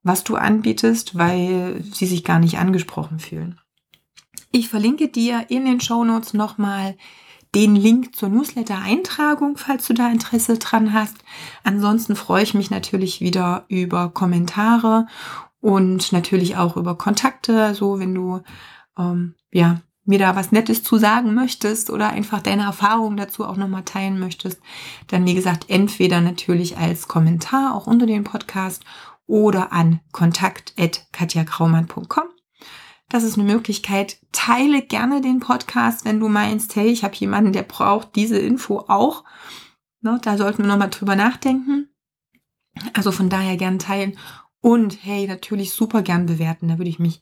was 0.02 0.24
du 0.24 0.36
anbietest, 0.36 1.16
weil 1.16 1.82
sie 1.82 2.06
sich 2.06 2.24
gar 2.24 2.38
nicht 2.38 2.58
angesprochen 2.58 3.18
fühlen. 3.18 3.60
Ich 4.52 4.68
verlinke 4.68 5.08
dir 5.08 5.46
in 5.48 5.64
den 5.64 5.80
Show 5.80 6.04
Notes 6.04 6.32
nochmal 6.32 6.96
den 7.54 7.76
Link 7.76 8.16
zur 8.16 8.28
Newsletter-Eintragung, 8.28 9.56
falls 9.56 9.86
du 9.86 9.94
da 9.94 10.10
Interesse 10.10 10.58
dran 10.58 10.92
hast. 10.92 11.16
Ansonsten 11.62 12.16
freue 12.16 12.42
ich 12.42 12.54
mich 12.54 12.70
natürlich 12.70 13.20
wieder 13.20 13.64
über 13.68 14.10
Kommentare 14.10 15.06
und 15.60 16.12
natürlich 16.12 16.56
auch 16.56 16.76
über 16.76 16.96
Kontakte, 16.96 17.74
so 17.74 17.98
wenn 17.98 18.14
du 18.14 18.42
ähm, 18.98 19.34
ja 19.52 19.80
mir 20.04 20.18
da 20.18 20.36
was 20.36 20.52
Nettes 20.52 20.82
zu 20.82 20.98
sagen 20.98 21.34
möchtest 21.34 21.90
oder 21.90 22.10
einfach 22.10 22.40
deine 22.40 22.64
Erfahrungen 22.64 23.16
dazu 23.16 23.44
auch 23.44 23.56
nochmal 23.56 23.84
teilen 23.84 24.18
möchtest, 24.18 24.60
dann 25.08 25.26
wie 25.26 25.34
gesagt 25.34 25.66
entweder 25.68 26.20
natürlich 26.20 26.76
als 26.76 27.08
Kommentar 27.08 27.74
auch 27.74 27.86
unter 27.86 28.06
dem 28.06 28.24
Podcast 28.24 28.84
oder 29.26 29.72
an 29.72 30.00
kontakt@katjakraumann.com. 30.12 32.24
Das 33.08 33.22
ist 33.22 33.38
eine 33.38 33.50
Möglichkeit. 33.50 34.18
Teile 34.32 34.82
gerne 34.82 35.20
den 35.20 35.40
Podcast, 35.40 36.04
wenn 36.04 36.20
du 36.20 36.28
meinst, 36.28 36.76
hey, 36.76 36.88
ich 36.88 37.04
habe 37.04 37.14
jemanden, 37.16 37.52
der 37.52 37.62
braucht 37.62 38.16
diese 38.16 38.38
Info 38.38 38.84
auch. 38.88 39.24
Ne, 40.00 40.18
da 40.22 40.36
sollten 40.36 40.62
wir 40.62 40.68
nochmal 40.68 40.90
drüber 40.90 41.16
nachdenken. 41.16 41.88
Also 42.92 43.12
von 43.12 43.28
daher 43.28 43.56
gern 43.56 43.78
teilen. 43.78 44.18
Und 44.60 44.98
hey, 45.02 45.26
natürlich 45.26 45.72
super 45.72 46.02
gern 46.02 46.26
bewerten. 46.26 46.68
Da 46.68 46.78
würde 46.78 46.90
ich 46.90 46.98
mich 46.98 47.20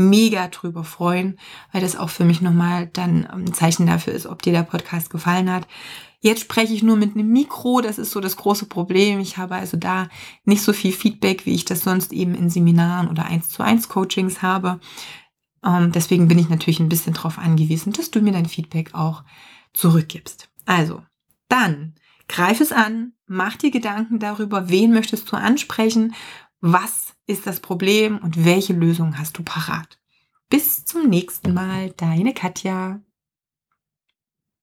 mega 0.00 0.48
drüber 0.48 0.84
freuen, 0.84 1.38
weil 1.72 1.80
das 1.80 1.96
auch 1.96 2.10
für 2.10 2.24
mich 2.24 2.40
nochmal 2.40 2.88
dann 2.88 3.28
ähm, 3.32 3.44
ein 3.46 3.54
Zeichen 3.54 3.86
dafür 3.86 4.12
ist, 4.12 4.26
ob 4.26 4.42
dir 4.42 4.52
der 4.52 4.62
Podcast 4.62 5.10
gefallen 5.10 5.50
hat. 5.50 5.66
Jetzt 6.22 6.40
spreche 6.42 6.74
ich 6.74 6.82
nur 6.82 6.96
mit 6.96 7.14
einem 7.14 7.30
Mikro, 7.30 7.80
das 7.80 7.98
ist 7.98 8.10
so 8.10 8.20
das 8.20 8.36
große 8.36 8.66
Problem. 8.66 9.20
Ich 9.20 9.38
habe 9.38 9.54
also 9.54 9.76
da 9.76 10.08
nicht 10.44 10.62
so 10.62 10.72
viel 10.72 10.92
Feedback, 10.92 11.46
wie 11.46 11.54
ich 11.54 11.64
das 11.64 11.82
sonst 11.82 12.12
eben 12.12 12.34
in 12.34 12.50
Seminaren 12.50 13.08
oder 13.08 13.24
1 13.24 13.48
zu 13.48 13.62
1 13.62 13.88
Coachings 13.88 14.42
habe. 14.42 14.80
Ähm, 15.64 15.92
deswegen 15.92 16.28
bin 16.28 16.38
ich 16.38 16.48
natürlich 16.48 16.80
ein 16.80 16.90
bisschen 16.90 17.14
darauf 17.14 17.38
angewiesen, 17.38 17.92
dass 17.92 18.10
du 18.10 18.20
mir 18.20 18.32
dein 18.32 18.46
Feedback 18.46 18.94
auch 18.94 19.24
zurückgibst. 19.72 20.50
Also, 20.66 21.02
dann 21.48 21.94
greif 22.28 22.60
es 22.60 22.70
an, 22.70 23.12
mach 23.26 23.56
dir 23.56 23.70
Gedanken 23.70 24.18
darüber, 24.18 24.68
wen 24.68 24.92
möchtest 24.92 25.30
du 25.32 25.36
ansprechen, 25.36 26.14
was 26.60 27.14
ist 27.26 27.46
das 27.46 27.60
Problem 27.60 28.18
und 28.18 28.44
welche 28.44 28.72
Lösung 28.72 29.18
hast 29.18 29.38
du 29.38 29.42
parat? 29.42 29.98
Bis 30.48 30.84
zum 30.84 31.08
nächsten 31.08 31.54
Mal, 31.54 31.90
deine 31.96 32.34
Katja. 32.34 33.00